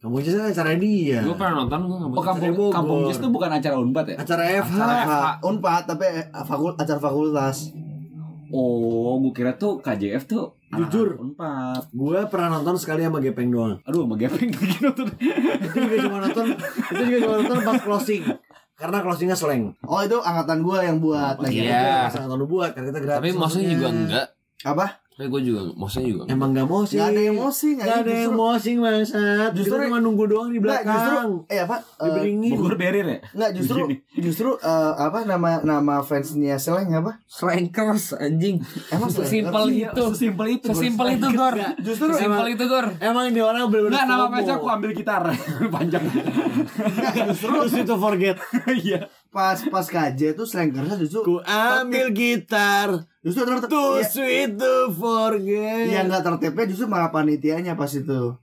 Kamu 0.00 0.16
aja 0.16 0.30
kan 0.34 0.48
acara 0.48 0.70
dia. 0.74 1.20
Gue 1.20 1.36
pernah 1.36 1.54
nonton 1.60 1.80
gue 1.82 1.96
nggak 1.98 2.10
Oh 2.10 2.24
kampung, 2.24 2.52
Bogor. 2.56 2.72
kampung 2.72 2.98
jazz 3.04 3.20
tuh 3.20 3.28
bukan 3.28 3.50
acara 3.50 3.76
unpad 3.76 4.04
ya? 4.08 4.16
Acara 4.16 4.42
FH. 4.58 4.72
Acara 4.72 4.94
FH, 4.96 5.14
Unpad 5.44 5.82
tapi 5.86 6.04
eh, 6.08 6.24
fakul 6.40 6.72
acara 6.72 6.98
fakultas. 6.98 7.56
Oh, 8.50 9.20
gue 9.20 9.30
kira 9.30 9.54
tuh 9.54 9.78
KJF 9.78 10.24
tuh 10.24 10.56
Jujur. 10.72 11.14
unpad. 11.16 11.86
Gue 11.90 12.18
pernah 12.26 12.56
nonton 12.56 12.74
sekali 12.74 13.02
sama 13.02 13.20
Gepeng 13.20 13.46
doang. 13.46 13.76
Aduh, 13.84 14.02
sama 14.02 14.16
Gepeng 14.16 14.50
lagi 14.50 14.78
nonton. 14.80 15.06
itu 15.60 15.76
juga 15.76 15.96
cuma 16.00 16.18
nonton 16.18 16.46
itu 16.90 17.02
juga 17.04 17.18
cuma 17.20 17.34
nonton 17.38 17.58
pas 17.60 17.78
closing 17.78 18.22
karena 18.74 18.98
closingnya 19.04 19.36
slang 19.36 19.76
Oh, 19.84 20.00
itu 20.00 20.16
angkatan 20.16 20.64
gua 20.64 20.80
yang 20.80 20.96
buat. 20.98 21.36
Nah, 21.36 21.46
Iya. 21.46 22.08
kita 22.08 22.24
sangat 22.24 22.40
buat 22.40 22.70
karena 22.72 22.88
kita 22.88 23.00
gratis 23.04 23.20
Tapi 23.20 23.30
maksudnya 23.36 23.68
juga 23.68 23.86
enggak. 23.92 24.26
Apa? 24.64 24.86
Tapi 25.20 25.28
gue 25.28 25.42
juga 25.44 25.60
maksudnya 25.76 26.08
juga. 26.08 26.22
enggak. 26.24 26.32
emang 26.32 26.50
gak 26.50 26.64
mau 26.64 26.80
sih 26.82 26.96
Enggak 26.96 27.12
ada 27.12 27.20
emosi, 27.22 27.68
Nggak 27.76 27.84
ada 27.84 27.92
yang 27.92 28.08
justru- 28.24 28.40
mosing 28.40 28.76
bangsat 28.80 29.50
Justru- 29.52 29.84
cuma 29.84 29.98
nunggu 30.00 30.24
doang 30.24 30.48
di 30.48 30.56
Enggak, 30.56 30.80
justru 30.80 31.12
belakang 31.12 31.30
eh 31.46 31.58
apa? 31.60 31.76
Eh, 31.76 32.04
Diberingin 32.06 32.50
Bogor 32.50 32.74
barrier 32.74 33.04
ya? 33.04 33.18
Enggak, 33.30 33.50
justru 33.52 33.80
justru 34.16 34.48
eh, 34.56 34.92
apa 34.96 35.18
nama 35.22 35.60
nama 35.60 36.00
fansnya 36.00 36.56
Seleng 36.56 36.88
apa? 36.94 37.20
Slankers 37.26 38.16
anjing. 38.16 38.64
Emang 38.88 39.12
Sesimpel 39.12 39.64
itu. 39.70 40.02
Sesimpel 40.08 40.46
itu. 40.50 40.66
Sesimpel 40.66 41.06
itu 41.12 41.28
Gor. 41.30 41.54
Justru 41.78 42.06
Sesimpel 42.10 42.46
itu 42.48 42.64
Gor. 42.64 42.86
Emang 42.98 43.28
ini 43.28 43.38
orang 43.38 43.68
bener-bener 43.68 44.00
Enggak, 44.00 44.08
nama 44.08 44.24
fansnya 44.30 44.56
aku 44.56 44.68
ambil 44.70 44.90
gitar 44.90 45.20
panjang. 45.76 46.04
Terus 47.34 47.72
itu 47.76 47.94
forget 47.94 48.40
Iya. 48.80 49.04
Pas 49.30 49.54
pas 49.70 49.86
KJ 49.86 50.34
tuh 50.34 50.42
Slankersnya 50.42 50.98
justru 50.98 51.22
Ku 51.22 51.36
ambil 51.46 52.10
gitar 52.10 53.06
justru 53.22 53.46
ter 53.46 53.62
Too 53.70 54.02
iya, 54.02 54.06
sweet 54.10 54.50
to 54.58 54.90
forget 54.90 55.86
iya 55.86 56.02
nggak 56.02 56.22
tertibnya 56.26 56.66
justru 56.66 56.90
malah 56.90 57.14
panitianya 57.14 57.78
pas 57.78 57.90
itu. 57.94 58.34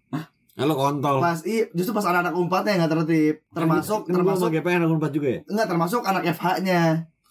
Halo 0.58 0.73
kontol 0.73 1.19
Pas 1.19 1.43
iya 1.43 1.67
justru 1.76 1.91
pas 1.91 2.08
anak-anak 2.08 2.34
umpatnya 2.39 2.71
yang 2.73 2.80
nggak 2.88 2.93
tertib. 3.04 3.36
Termasuk 3.52 4.08
Kan 4.08 4.15
gua 4.15 4.15
sama 4.15 4.23
termasuk 4.23 4.47
Gepeng 4.56 4.76
anak 4.80 4.89
unpad 4.95 5.12
juga 5.12 5.28
ya 5.28 5.39
enggak 5.45 5.67
termasuk 5.67 6.02
anak 6.08 6.23
FH-nya. 6.34 6.82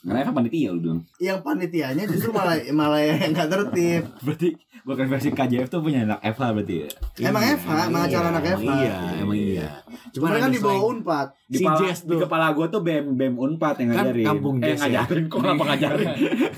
Karena 0.07 0.23
Eva 0.23 0.33
panitia 0.39 0.71
lu 0.71 0.81
dong. 0.85 1.01
Yang 1.19 1.39
panitianya 1.43 2.05
justru 2.07 2.31
malah 2.31 2.61
malah 2.71 3.03
yang 3.03 3.35
nggak 3.35 3.49
tertib. 3.51 4.03
Berarti 4.23 4.49
bukan 4.87 5.11
versi 5.11 5.29
KJF 5.29 5.67
tuh 5.67 5.83
punya 5.83 6.07
anak 6.07 6.23
Eva 6.23 6.55
berarti 6.55 6.75
ya. 6.79 6.91
Emang 7.27 7.43
Iya, 7.43 7.59
FH, 7.59 7.71
emang 7.85 8.03
acara 8.07 8.27
anak 8.31 8.45
FH. 8.55 8.63
Iya 8.63 8.97
emang 9.19 9.35
iya 9.37 9.69
Cuma 10.15 10.27
kan 10.31 10.47
di 10.47 10.61
bawah 10.63 10.83
unpad. 10.89 11.27
Di, 11.45 11.57
Si 11.57 11.63
kepala, 11.63 11.79
Jazz 11.83 11.99
di 12.01 12.09
tuh. 12.09 12.21
kepala 12.23 12.47
gue 12.53 12.67
tuh 12.69 12.81
BEM 12.81 13.07
BEM 13.13 13.35
Unpad 13.35 13.75
yang 13.77 13.89
Kan 13.89 13.97
ngajarin. 14.07 14.25
kampung 14.25 14.55
eh 14.59 14.67
ya. 14.69 14.75
ngajarin 14.79 15.25
kok 15.27 15.39
kenapa 15.39 15.63
ngajarin? 15.67 16.09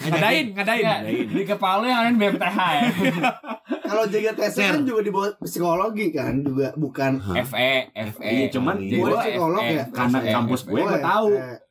ngadain, 0.05 0.47
ngadain. 0.53 0.99
Di 1.27 1.43
kepala 1.43 1.85
yang 1.85 2.01
lain 2.05 2.17
BMTH 2.17 2.59
ya. 2.61 2.83
Kalau 3.89 4.05
JGTS 4.05 4.55
kan 4.55 4.83
juga 4.83 5.01
di 5.01 5.11
bawah 5.11 5.31
psikologi 5.41 6.07
kan 6.11 6.35
juga 6.41 6.69
bukan 6.75 7.13
FE, 7.43 7.73
FE. 8.13 8.29
Iya, 8.29 8.47
cuman 8.51 8.75
Iya. 8.79 8.99
Boleh 8.99 9.11
Gua 9.11 9.23
psikolog 9.23 9.63
FE. 9.63 9.73
ya? 9.73 9.85
Karena 9.89 10.19
FE. 10.19 10.31
kampus 10.31 10.61
gue 10.63 10.81
gue 10.81 11.01
tahu. 11.01 11.29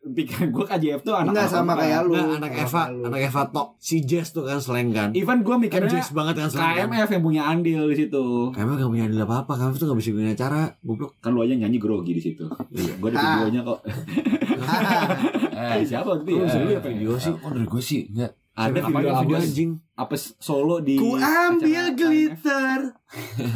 Pikiran 0.07 0.47
gue 0.49 0.65
KJF 0.65 1.01
tuh 1.01 1.11
anak 1.13 1.29
Enggak 1.29 1.47
sama 1.49 1.75
kayak 1.75 2.01
lu. 2.01 2.15
Nah, 2.15 2.39
anak 2.39 2.51
Eva, 2.57 2.81
lu. 2.87 3.03
anak 3.03 3.19
Eva 3.21 3.41
tok. 3.45 3.67
Si 3.77 3.99
Jazz 4.01 4.31
tuh 4.31 4.43
kan 4.43 4.57
slang 4.57 4.89
kan. 4.89 5.11
Even 5.11 5.41
gue 5.41 5.51
Kan 5.51 5.59
mikirnya 5.59 5.91
Jazz 5.91 6.09
banget 6.09 6.35
kan 6.37 6.47
slang 6.47 6.63
kan. 6.73 6.87
KMF 6.87 7.09
yang 7.09 7.21
punya 7.21 7.41
andil 7.43 7.81
di 7.85 7.97
situ. 7.97 8.25
KMF 8.49 8.75
gak 8.77 8.87
punya 8.87 9.03
adil 9.05 9.19
apa-apa, 9.21 9.51
KMF 9.53 9.75
tuh 9.75 9.85
gak 9.85 9.99
bisa 9.99 10.09
punya 10.11 10.31
acara. 10.31 10.61
Goblok. 10.79 11.11
Kan 11.19 11.31
lu 11.31 11.43
aja 11.43 11.53
nyanyi 11.53 11.75
grogi 11.77 12.11
di 12.11 12.23
situ. 12.23 12.47
Gue 12.71 13.09
ada 13.09 13.17
Ah. 13.17 13.25
videonya 13.37 13.61
kok. 13.63 13.79
Eh, 15.57 15.81
Siapa 15.83 16.13
Lu 16.15 16.23
bisa 16.39 16.53
ya? 16.55 16.65
lihat 16.67 16.83
video 16.83 17.17
sih. 17.17 17.33
Oh 17.35 17.49
dari 17.49 17.65
gue 17.65 17.81
sih 17.81 18.05
enggak. 18.07 18.31
Ada 18.57 18.73
Apa 18.73 18.89
video 18.89 19.13
video 19.13 19.13
apa 19.13 19.37
anjing. 19.39 19.71
apa 19.93 20.15
solo 20.17 20.81
di 20.81 20.97
Ku 20.97 21.13
ambil 21.13 21.61
acara 21.61 21.93
glitter 21.93 22.79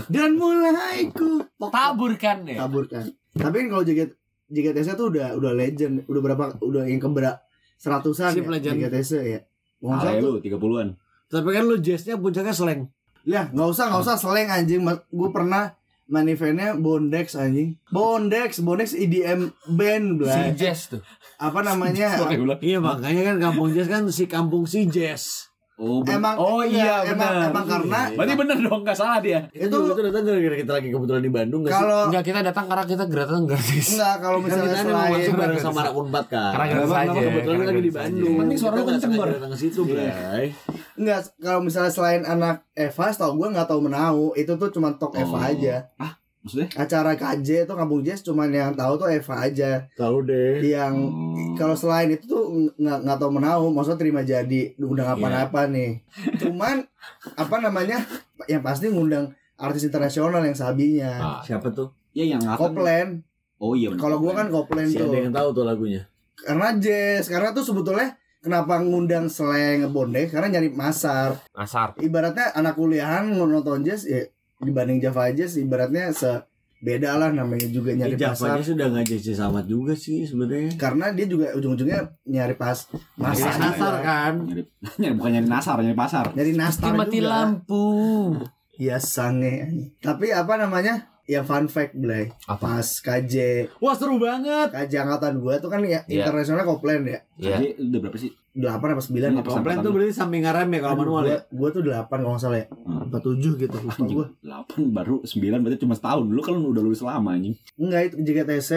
dan 0.08 0.30
mulai 0.36 1.10
ku 1.10 1.42
Taburkan 1.74 2.46
ya. 2.46 2.62
taburkan. 2.62 3.10
Tapi 3.34 3.56
kan 3.58 3.68
kalau 3.68 3.82
JGT 3.82 4.12
JGTS 4.48 4.94
tuh 4.94 5.10
udah 5.10 5.34
udah 5.34 5.52
legend, 5.52 6.06
udah 6.06 6.22
berapa 6.22 6.44
udah 6.60 6.84
yang 6.86 7.00
keberapa 7.00 7.42
seratusan 7.76 8.30
Sip, 8.30 8.46
ya, 8.46 8.52
legend. 8.52 8.76
JGTS 8.78 9.10
ya. 9.18 9.40
Mau 9.82 9.98
satu. 9.98 10.22
lu 10.22 10.32
30-an. 10.38 10.94
Tapi 11.26 11.50
kan 11.50 11.64
lu 11.66 11.76
jazznya 11.80 12.16
puncaknya 12.16 12.54
slang. 12.54 12.86
Ya, 13.24 13.50
nggak 13.50 13.68
usah 13.68 13.90
nggak 13.90 14.02
usah 14.04 14.16
seleng 14.16 14.50
anjing. 14.50 14.86
Gue 15.08 15.30
pernah 15.30 15.74
main 16.12 16.28
eventnya 16.28 16.76
Bondex 16.76 17.40
anjing. 17.40 17.80
Bondex, 17.88 18.60
Bondex 18.60 18.92
EDM 18.92 19.56
band 19.72 20.20
Si 20.22 20.28
lah. 20.28 20.52
Jazz 20.52 20.92
tuh. 20.92 21.02
Apa 21.40 21.64
namanya? 21.64 22.14
Sorry. 22.20 22.38
Iya 22.60 22.84
makanya 22.84 23.34
kan 23.34 23.38
kampung 23.40 23.72
jazz 23.72 23.88
kan 23.88 24.04
si 24.12 24.28
kampung 24.28 24.68
si 24.68 24.86
jazz. 24.92 25.51
Oh, 25.74 26.00
ben- 26.00 26.14
Emang 26.14 26.36
oh 26.36 26.62
iya 26.62 27.02
emang, 27.02 27.18
benar. 27.18 27.50
emang 27.50 27.66
karena 27.66 28.00
Berarti 28.12 28.34
bener 28.36 28.58
dong, 28.60 28.82
gak 28.84 28.94
salah 28.94 29.18
dia. 29.18 29.40
Itu 29.50 29.72
itu 29.88 29.98
datang 30.00 30.24
gara-gara 30.24 30.56
kita 30.56 30.72
lagi 30.78 30.90
kebetulan 30.90 31.22
di 31.22 31.32
Bandung 31.32 31.62
gak 31.62 31.72
sih? 31.72 31.80
kalau 31.80 32.00
Enggak 32.06 32.24
kita 32.24 32.40
datang 32.44 32.66
karena 32.68 32.86
kita 32.86 33.04
gratis 33.06 33.42
gratis. 33.42 33.86
enggak 33.92 34.16
kalau 34.20 34.38
Kan 34.38 34.46
misalnya 34.46 34.68
kita 34.68 34.82
emang 34.84 34.94
masuk 34.94 35.10
selain 35.18 35.40
bareng 35.40 35.58
sama 35.60 35.80
anak 35.82 35.96
Unpad 35.96 36.26
kan. 36.28 36.52
Karena 36.52 36.62
Emang- 36.62 36.70
gratis 36.70 36.92
emang 36.92 37.02
aja, 37.02 37.20
kebetulan 37.24 37.42
karena 37.42 37.58
kita 37.58 37.72
lagi 37.72 37.82
di. 37.82 37.92
Bandung. 37.92 38.34
Penting 38.38 38.58
suara 38.58 38.72
lu 38.72 38.78
nggak 38.78 38.94
kenceng, 38.94 39.12
Bor. 39.16 39.28
datang 39.28 39.52
ke 39.52 39.58
situ, 39.58 39.82
Bray. 39.84 40.46
enggak 40.94 41.20
kalau 41.40 41.62
misalnya 41.62 41.92
selain 41.92 42.22
anak 42.24 42.56
Eva, 42.72 43.06
tau 43.12 43.32
gue 43.34 43.48
nggak 43.48 43.68
tahu 43.68 43.80
menau 43.82 44.18
itu 44.34 44.52
tuh 44.54 44.70
cuma 44.70 44.94
tok 44.94 45.16
Eva 45.16 45.34
Oh. 45.34 45.42
aja. 45.42 45.76
Maksudnya? 46.42 46.68
Acara 46.74 47.14
KJ 47.14 47.70
itu 47.70 47.74
kampung 47.74 48.02
jazz 48.02 48.22
cuman 48.22 48.50
yang 48.50 48.74
tahu 48.74 48.98
tuh 48.98 49.08
Eva 49.08 49.46
aja. 49.46 49.86
Tahu 49.94 50.26
deh. 50.26 50.58
Yang 50.60 50.94
Oh. 50.98 51.54
kalau 51.54 51.76
selain 51.76 52.10
itu 52.10 52.26
tuh 52.26 52.44
nggak 52.76 52.98
nggak 53.06 53.18
tahu 53.18 53.30
menau, 53.32 53.70
maksudnya 53.70 54.00
terima 54.00 54.22
jadi 54.22 54.74
udah 54.76 55.14
apa-apa 55.14 55.70
nih. 55.70 56.02
Cuman 56.38 56.82
apa 57.36 57.56
namanya? 57.58 58.02
Yang 58.46 58.62
pasti 58.62 58.86
ngundang 58.90 59.30
artis 59.54 59.86
internasional 59.86 60.42
yang 60.42 60.58
sabinya. 60.58 61.14
Ah, 61.20 61.40
Siapa 61.46 61.70
tuh? 61.70 61.94
ya 62.12 62.26
yang. 62.26 62.42
Koplen. 62.58 63.22
Oh 63.62 63.78
iya. 63.78 63.94
Kalau 63.94 64.18
gua 64.18 64.34
kan 64.34 64.50
Koplen 64.50 64.90
Si 64.90 64.98
tuh. 64.98 65.14
ada 65.14 65.22
yang 65.22 65.30
tahu 65.30 65.54
tuh 65.54 65.62
lagunya. 65.62 66.10
Karena 66.34 66.74
jazz, 66.74 67.30
karena 67.30 67.54
tuh 67.54 67.62
sebetulnya 67.62 68.18
kenapa 68.42 68.82
ngundang 68.82 69.30
slang 69.30 69.86
bondek 69.94 70.34
karena 70.34 70.58
nyari 70.58 70.74
masar. 70.74 71.38
Nasar. 71.54 71.94
Ibaratnya 72.02 72.58
anak 72.58 72.74
kuliahan 72.74 73.30
nonton 73.30 73.86
jazz 73.86 74.10
ya 74.10 74.26
dibanding 74.62 75.02
Java 75.02 75.28
Jazz 75.34 75.58
ibaratnya 75.58 76.14
se 76.14 76.32
beda 76.82 77.14
lah 77.14 77.30
namanya 77.30 77.70
juga 77.70 77.94
nyari 77.94 78.18
Ini 78.18 78.26
pasar. 78.26 78.58
Javanya 78.58 78.66
sudah 78.66 78.86
nggak 78.90 79.06
jazz 79.22 79.38
amat 79.38 79.66
juga 79.70 79.94
sih 79.94 80.26
sebenarnya. 80.26 80.74
Karena 80.82 81.14
dia 81.14 81.30
juga 81.30 81.54
ujung-ujungnya 81.54 82.10
nyari 82.26 82.58
pas 82.58 82.90
Masih 83.22 83.46
masar 83.46 83.54
nasar 83.62 83.94
kan. 84.02 84.34
nyari, 84.50 84.64
nyari 85.02 85.14
bukan 85.14 85.32
nyari 85.38 85.48
nasar, 85.48 85.76
nyari 85.78 85.98
pasar. 85.98 86.26
Nyari 86.34 86.52
nastar 86.58 86.92
mati 86.98 87.20
lampu. 87.22 87.86
ya 88.82 88.98
sange 88.98 89.70
tapi 90.02 90.34
apa 90.34 90.58
namanya 90.58 91.06
ya 91.24 91.42
fun 91.42 91.66
fact 91.66 91.94
Blay 91.94 92.30
Apa? 92.44 92.80
pas 92.80 92.88
KJ 92.88 93.36
Wah 93.78 93.94
seru 93.94 94.16
banget. 94.16 94.70
KJ 94.70 94.94
angkatan 95.00 95.38
gua 95.38 95.58
tuh 95.58 95.68
kan 95.68 95.82
ya 95.82 96.02
Iya. 96.04 96.24
internasional 96.24 96.64
koplen 96.64 97.04
ya. 97.04 97.20
Jadi 97.36 97.78
udah 97.80 98.00
berapa 98.00 98.18
sih? 98.18 98.32
8 98.52 98.68
apa 98.68 99.00
9 99.00 99.16
Nggak 99.32 99.32
gitu. 99.38 99.50
Komplain 99.50 99.80
tuh 99.80 99.92
berarti 99.92 100.12
samping 100.12 100.44
rem 100.44 100.70
ya 100.70 100.80
kalau 100.82 100.98
manual 100.98 101.24
ya. 101.24 101.40
gua, 101.48 101.70
gua 101.70 101.70
tuh 101.72 101.82
8 101.86 102.04
kalau 102.12 102.32
nggak 102.32 102.42
salah 102.42 102.60
ya 102.60 102.68
Hmm. 102.68 103.00
apa 103.02 103.18
7 103.18 103.38
gitu 103.58 103.76
lupa 103.78 104.04
gua 104.06 104.26
8 104.42 104.92
baru 104.92 105.16
9 105.22 105.40
berarti 105.60 105.80
cuma 105.80 105.94
setahun. 105.94 106.26
Lu 106.26 106.42
kan 106.42 106.54
udah 106.54 106.82
lulus 106.82 107.00
lama 107.02 107.30
anjing. 107.30 107.56
enggak 107.76 108.02
itu 108.08 108.16
JGTC 108.22 108.72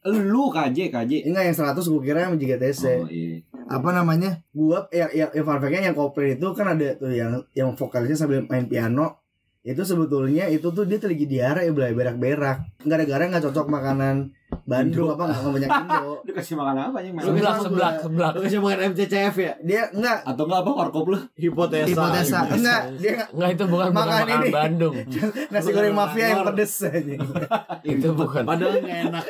Lu 0.00 0.48
KJ 0.48 0.88
KJ. 0.88 1.12
enggak 1.24 1.44
yang 1.44 1.54
100 1.54 1.84
gua 1.86 2.00
kira 2.00 2.18
yang 2.24 2.34
JGTC 2.34 2.82
Oh 2.96 3.04
iya. 3.06 3.44
apa 3.66 3.88
namanya 3.90 4.40
gua 4.50 4.88
ya 4.90 5.06
ya, 5.10 5.28
ya 5.28 5.42
fun 5.42 5.56
fact-nya 5.56 5.86
yang 5.86 5.94
koplen 5.94 6.34
itu 6.34 6.46
kan 6.52 6.72
ada 6.72 6.88
tuh 6.94 7.08
yang 7.08 7.36
yang 7.52 7.70
vokalisnya 7.70 8.16
sambil 8.18 8.42
main 8.42 8.64
piano 8.64 9.19
itu 9.60 9.82
sebetulnya 9.82 10.48
itu 10.48 10.64
tuh 10.66 10.88
dia 10.88 10.96
tuh 10.96 11.08
lagi 11.08 11.26
diare 11.26 11.68
ya 11.68 11.70
belai 11.70 11.92
berak-berak 11.92 12.64
gara-gara 12.80 13.22
nggak 13.22 13.44
cocok 13.44 13.68
makanan 13.68 14.32
Bandung 14.64 15.10
apa 15.10 15.22
nggak 15.26 15.42
banyak 15.46 15.68
Indo 15.70 16.10
Lu 16.26 16.32
kasih 16.32 16.54
makan 16.54 16.76
apa? 16.80 16.96
Lu 17.02 17.20
Seblak, 17.20 17.54
gua- 17.54 17.62
seblak. 18.00 18.30
Lu 18.32 18.40
kasih 18.40 18.58
makan 18.58 18.78
MCCF 18.88 19.34
ya? 19.36 19.52
dia 19.60 19.82
enggak 19.90 20.24
Atau 20.24 20.44
enggak 20.44 20.60
apa 20.62 20.70
warkop 20.72 21.06
lu? 21.06 21.18
Hipotesa. 21.34 21.86
hipotesa 21.86 22.38
enggak 22.50 22.80
dia 22.96 23.10
nggak 23.14 23.28
Enggak 23.30 23.50
itu 23.50 23.64
bukan 23.66 23.86
Makan 23.86 24.00
makanan 24.00 24.38
ini. 24.38 24.48
Bandung. 24.50 24.94
nasi 25.52 25.68
goreng 25.70 25.92
mafia 25.92 26.24
yang 26.26 26.42
pedes 26.46 26.72
aja 26.80 27.14
itu 27.92 28.08
bukan. 28.10 28.42
Padahal 28.42 28.74
nggak 28.80 28.98
enak. 29.06 29.24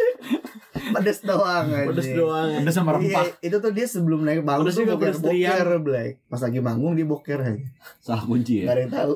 pedes 0.90 1.18
doang 1.20 1.66
aja 1.68 1.86
Pedes 1.90 2.08
doang. 2.12 2.48
Udah 2.56 2.72
sama 2.72 2.90
rempah. 2.94 3.24
Iya, 3.24 3.34
itu 3.42 3.56
tuh 3.58 3.72
dia 3.72 3.86
sebelum 3.86 4.20
naik 4.22 4.40
panggung 4.40 4.62
Pedesnya 4.64 4.78
tuh 4.78 4.86
nggak 4.86 5.00
boker 5.00 5.10
pedes 5.10 5.20
boker 5.20 5.68
Blay. 5.82 6.08
Pas 6.24 6.40
lagi 6.40 6.60
manggung 6.60 6.92
dia 6.94 7.04
boker 7.04 7.38
aja. 7.40 7.66
Salah 7.98 8.24
kunci 8.24 8.62
Gak 8.62 8.64
ya. 8.64 8.68
ada 8.70 8.80
yang 8.80 8.92
tahu. 8.94 9.12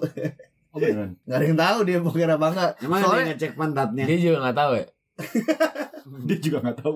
Oh 0.74 0.78
beneran. 0.78 1.14
Gak 1.22 1.37
ada 1.37 1.44
yang 1.44 1.56
tahu 1.56 1.78
dia 1.82 1.98
boker 1.98 2.28
apa 2.28 2.46
enggak. 2.50 2.70
Emang 2.80 3.00
Soalnya 3.00 3.24
ngecek 3.30 3.52
pantatnya? 3.54 4.04
Dia 4.04 4.18
juga 4.18 4.37
nggak 4.40 4.56
tahu 4.56 4.72
ya. 4.74 4.87
Dia 6.26 6.37
juga 6.37 6.56
enggak 6.60 6.78
tahu. 6.78 6.94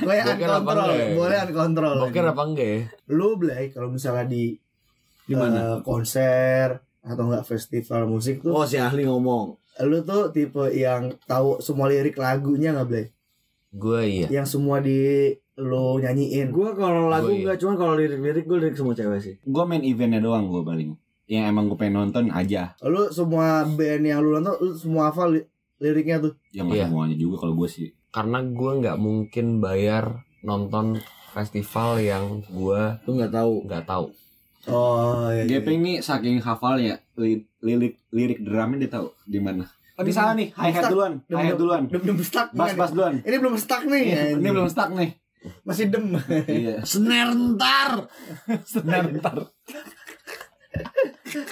boleh 0.00 0.18
uncontrol, 0.26 0.88
ya? 0.90 1.06
boleh 1.14 1.36
uncontrol. 1.44 1.94
Boker 2.00 2.24
apa 2.26 2.42
enggak 2.44 2.68
ya? 2.68 2.80
Lu 3.08 3.36
Blay 3.36 3.64
kalau 3.68 3.88
misalnya 3.88 4.24
di 4.24 4.56
Di 5.22 5.34
mana? 5.34 5.76
eh, 5.76 5.78
konser 5.82 6.68
atau 7.00 7.22
enggak 7.24 7.44
festival 7.44 8.04
musik 8.04 8.40
tuh 8.40 8.50
Oh 8.50 8.64
si 8.64 8.76
ahli 8.76 9.04
ngomong. 9.04 9.54
lu 9.78 10.02
tuh 10.02 10.28
tipe 10.28 10.58
yang 10.72 11.14
tahu 11.22 11.60
semua 11.60 11.86
lirik 11.86 12.16
lagunya 12.16 12.72
nggak 12.72 12.88
Blay? 12.88 13.06
Gue 13.70 14.00
iya. 14.16 14.26
Yang 14.32 14.56
semua 14.56 14.80
di 14.80 15.28
lu 15.54 15.98
nyanyiin. 15.98 16.48
Gue 16.48 16.72
kalau 16.72 17.06
lagu 17.06 17.28
Oh, 17.28 17.30
iya. 17.30 17.44
enggak, 17.44 17.56
cuman 17.60 17.76
kalau 17.76 17.94
lirik-lirik 17.94 18.42
gue 18.42 18.58
lirik 18.58 18.74
semua 18.74 18.94
cewek 18.94 19.20
sih. 19.20 19.34
Gua 19.44 19.62
main 19.62 19.82
eventnya 19.82 20.18
doang 20.18 20.46
gua 20.46 20.64
paling. 20.64 20.96
Yang 21.28 21.44
emang 21.46 21.64
gue 21.66 21.76
pengen 21.76 21.94
nonton 22.02 22.24
aja. 22.30 22.72
Lu 22.80 23.06
semua 23.08 23.46
band 23.62 24.02
yang 24.02 24.18
lu 24.18 24.34
nonton 24.34 24.54
lu 24.58 24.72
semua 24.72 25.08
hafal 25.08 25.28
li- 25.30 25.46
liriknya 25.78 26.18
tuh. 26.18 26.32
Yang 26.50 26.64
nggak 26.66 26.78
Iya. 26.78 26.86
semuanya 26.88 27.16
juga 27.16 27.36
kalau 27.38 27.54
gue 27.54 27.68
sih. 27.68 27.86
Karena 28.08 28.38
gue 28.40 28.70
nggak 28.80 28.96
mungkin 28.96 29.46
bayar 29.58 30.04
nonton 30.40 30.96
festival 31.30 31.98
yang 31.98 32.40
gue 32.42 32.80
Lu 33.04 33.10
nggak 33.14 33.30
tahu. 33.30 33.52
nggak 33.62 33.84
tahu. 33.84 34.06
Oh 34.66 35.28
iya. 35.28 35.44
iya. 35.44 35.60
GP 35.60 35.66
ini 35.70 35.92
saking 35.98 36.40
hafalnya 36.40 36.96
li- 37.14 37.44
lirik 37.60 38.00
lirik 38.10 38.40
drumnya 38.40 38.80
dia 38.80 38.90
tahu 38.90 39.12
di 39.22 39.38
mana. 39.38 39.64
Oh 39.94 40.02
di 40.02 40.14
sana 40.14 40.30
nih, 40.32 40.54
hi 40.54 40.70
hat 40.70 40.88
duluan, 40.88 41.18
hi 41.26 41.44
hat 41.44 41.58
duluan. 41.58 41.82
Belum, 41.84 42.02
belum 42.06 42.18
stuck 42.22 42.48
Bass 42.52 42.70
nih. 42.70 42.78
bass 42.78 42.90
duluan. 42.94 43.14
Ini 43.18 43.36
belum 43.36 43.54
stuck 43.56 43.82
nih. 43.84 44.02
Iya, 44.04 44.22
Ini 44.38 44.48
belum 44.48 44.68
stuck 44.68 44.90
nih. 44.94 45.10
masih 45.62 45.84
dem. 45.88 46.06
Iya. 46.46 46.74
Snare 46.88 47.34
ntar. 47.34 48.06
Sebentar, 48.70 49.02
bentar. 49.04 49.36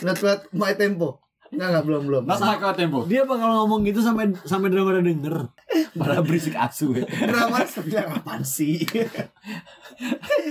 Not 0.05 0.17
buat 0.21 0.41
my 0.53 0.73
tempo. 0.77 1.21
Enggak 1.53 1.69
enggak 1.71 1.85
belum 1.87 2.03
belum. 2.11 2.23
Not 2.27 2.41
my 2.43 2.75
tempo. 2.75 2.99
Dia 3.07 3.23
bakal 3.23 3.49
ngomong 3.63 3.87
gitu 3.87 4.03
sampai 4.03 4.35
sampai 4.43 4.69
drama 4.69 4.99
denger. 4.99 5.47
Pada 5.95 6.21
berisik 6.21 6.59
asu 6.59 6.93
ya. 6.97 7.07
Drama 7.07 7.63
sebenarnya 7.63 8.19
apaan 8.19 8.43
sih? 8.43 8.83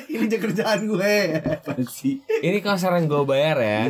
Ini 0.09 0.25
aja 0.25 0.37
kerjaan 0.41 0.79
gue. 0.89 1.15
Apa 1.43 1.77
sih? 1.85 2.23
Ini 2.41 2.63
konser 2.65 2.89
yang 2.95 3.05
gue 3.05 3.21
bayar 3.27 3.57
ya. 3.61 3.81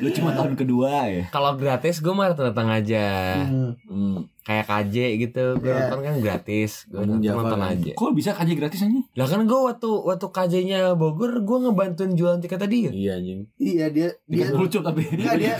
Lu 0.00 0.08
cuma 0.14 0.32
tahun 0.32 0.56
kedua 0.56 1.10
ya. 1.10 1.24
Kalau 1.28 1.58
gratis 1.60 2.00
gue 2.00 2.14
mah 2.14 2.32
datang 2.32 2.72
aja. 2.72 3.06
Hmm. 3.44 3.76
Hmm, 3.84 4.18
kayak 4.48 4.64
KJ 4.64 4.96
gitu, 5.20 5.44
gue 5.54 5.68
Iya. 5.68 5.76
nonton 5.84 6.00
kan 6.00 6.14
gratis, 6.18 6.72
gue 6.86 6.96
nonton, 6.98 7.20
nonton 7.20 7.60
kan. 7.60 7.68
aja. 7.70 7.92
Kok 7.92 8.12
bisa 8.12 8.30
kaji 8.32 8.52
gratis 8.54 8.80
aja? 8.80 9.00
Lah 9.12 9.26
kan 9.26 9.44
gue 9.44 9.60
waktu 9.62 9.90
waktu 10.02 10.26
KJ-nya 10.26 10.80
Bogor, 10.94 11.36
gue 11.38 11.58
ngebantuin 11.60 12.12
jualan 12.12 12.40
tiket 12.40 12.56
tadi 12.58 12.76
ya. 12.80 12.90
Iya 12.90 13.12
anjing. 13.14 13.40
Iya 13.54 13.86
dia 13.90 14.08
dia 14.24 14.46
lucu 14.50 14.80
tapi. 14.80 15.04
enggak 15.04 15.36
dia 15.36 15.54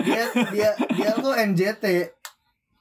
dia 0.00 0.22
dia 0.48 0.70
dia 0.88 1.10
tuh 1.16 1.34
NJT 1.34 1.84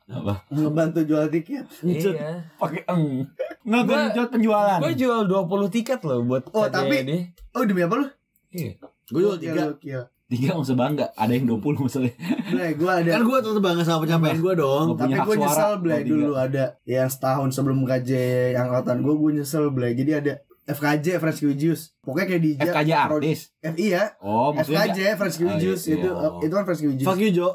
Apa? 0.08 0.46
ngebantu 0.48 1.00
jual 1.02 1.26
tiket. 1.28 1.66
Iya. 1.82 2.46
Pakai 2.56 2.86
eng. 2.86 3.26
Gua- 3.64 3.82
genjot 3.88 4.30
penjualan. 4.30 4.78
Gue 4.78 4.94
jual 4.94 5.26
20 5.26 5.42
tiket 5.72 6.00
loh 6.02 6.22
buat 6.22 6.46
Oh, 6.50 6.64
KJ 6.64 6.74
tapi- 6.76 7.02
ini. 7.02 7.18
Oh 7.52 7.64
demi 7.64 7.82
apa 7.82 7.96
lu? 7.96 8.08
Iya. 8.52 8.78
Gue 9.08 9.22
jual 9.24 9.38
tiga. 9.38 9.74
Tiga 10.32 10.46
nggak 10.50 10.64
usah 10.64 10.78
bangga. 10.78 11.06
Ada 11.14 11.32
yang 11.34 11.46
20 11.46 11.60
masalahnya. 11.82 12.16
Blay, 12.48 12.72
gue 12.74 12.88
ada 12.90 13.10
Kan 13.12 13.22
gue 13.22 13.38
tetap 13.38 13.60
bangga 13.62 13.84
sama 13.84 14.00
pencapaian 14.02 14.38
gue 14.38 14.54
dong. 14.56 14.88
Tapi 14.96 15.12
gue 15.14 15.36
nyesel 15.38 15.74
Blay 15.78 16.02
dulu 16.04 16.30
ada 16.34 16.64
yang 16.84 17.06
setahun 17.06 17.52
sebelum 17.52 17.84
KJ 17.84 18.12
yang 18.54 18.66
angkatan 18.66 19.02
gue 19.02 19.14
gue 19.14 19.32
nyesel 19.36 19.68
Blay 19.70 19.92
jadi 19.92 20.12
ada 20.18 20.34
FKJ 20.64 21.18
Fresh 21.18 21.42
Juice 21.52 21.92
pokoknya 22.00 22.26
kayak 22.30 22.42
DJ 22.42 22.60
FKJ 22.64 22.92
artis. 22.96 23.40
FI 23.60 23.86
ya 23.90 24.04
Oh, 24.18 24.50
maksudnya 24.52 24.86
FKJ 24.86 25.00
Fresh 25.14 25.36
Ah, 25.36 25.44
iya, 25.44 25.56
Juice 25.58 25.84
iya. 25.84 25.96
itu 25.98 26.08
Oh. 26.08 26.40
itu 26.40 26.54
kan 26.54 26.64
Fresh 26.64 26.82
Juice 26.86 27.04
Fuck 27.04 27.20
you 27.20 27.32
Jo. 27.34 27.50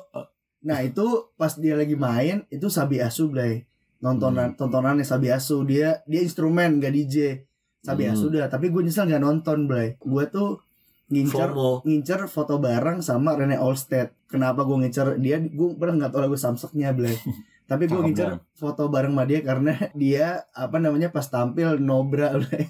nah 0.61 0.83
itu 0.83 1.07
pas 1.33 1.55
dia 1.55 1.75
lagi 1.75 1.95
main 1.95 2.45
itu 2.47 2.67
Sabi 2.67 2.99
Asu 2.99 3.31
Blay 3.31 3.63
nontonan 3.97 4.53
Hmm. 4.53 4.59
tontonannya 4.59 5.01
Sabi 5.03 5.31
Asu 5.31 5.63
dia 5.63 6.03
dia 6.05 6.21
instrumen 6.21 6.77
gak 6.77 6.93
DJ 6.93 7.47
Sabi 7.79 8.05
Hmm. 8.05 8.13
Asu 8.13 8.27
dah 8.29 8.47
tapi 8.47 8.69
gue 8.69 8.83
nyesel 8.83 9.07
gak 9.07 9.23
nonton 9.23 9.65
Blay 9.65 9.97
gue 9.97 10.25
tuh 10.27 10.61
ngincer 11.07 11.51
FOMO. 11.55 11.87
ngincer 11.87 12.21
foto 12.27 12.59
bareng 12.59 12.99
sama 12.99 13.39
Rene 13.39 13.59
Olsted. 13.63 14.11
Kenapa 14.27 14.67
gue 14.67 14.77
ngincer 14.83 15.19
dia? 15.23 15.39
Gue 15.39 15.79
pernah 15.79 16.07
nggak 16.07 16.11
tahu 16.15 16.21
lagu 16.27 16.37
Samseknya, 16.39 16.91
Blay. 16.91 17.15
Tapi 17.71 17.91
gue 17.91 17.99
ngincer 17.99 18.43
foto 18.55 18.91
bareng 18.91 19.15
sama 19.15 19.25
dia 19.27 19.41
karena 19.43 19.75
dia 20.01 20.47
apa 20.55 20.77
namanya 20.83 21.11
pas 21.15 21.27
tampil 21.27 21.79
nobra, 21.79 22.35
Blay. 22.43 22.67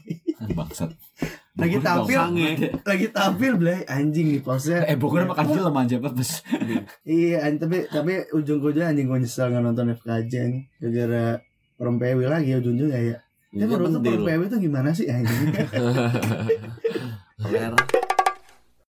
bangsat. 0.53 0.93
Lagi 1.57 1.81
tampil, 1.81 2.21
lagi 2.85 3.07
tampil, 3.09 3.53
Blay. 3.57 3.81
Anjing 3.89 4.29
nih 4.37 4.45
posnya. 4.45 4.85
Eh, 4.85 5.01
Bogor 5.01 5.25
makan 5.25 5.57
film 5.57 5.73
aja, 5.73 5.97
Bes. 5.97 6.45
Iya, 7.09 7.49
anjing, 7.49 7.61
tapi 7.65 7.79
tapi 7.89 8.13
ujung-ujungnya 8.37 8.93
anjing 8.93 9.09
gue 9.09 9.25
nyesel 9.25 9.49
nggak 9.49 9.65
nonton 9.65 9.97
FKJ 9.97 10.33
nih. 10.53 10.63
Gara-gara 10.77 11.41
PW 11.81 12.21
lagi 12.29 12.53
ujung-ujungnya 12.61 13.01
ya. 13.01 13.17
Ya 13.57 13.65
menurut 13.65 14.05
lu 14.05 14.29
itu 14.29 14.57
gimana 14.69 14.93
sih 14.93 15.09
anjing? 15.09 15.49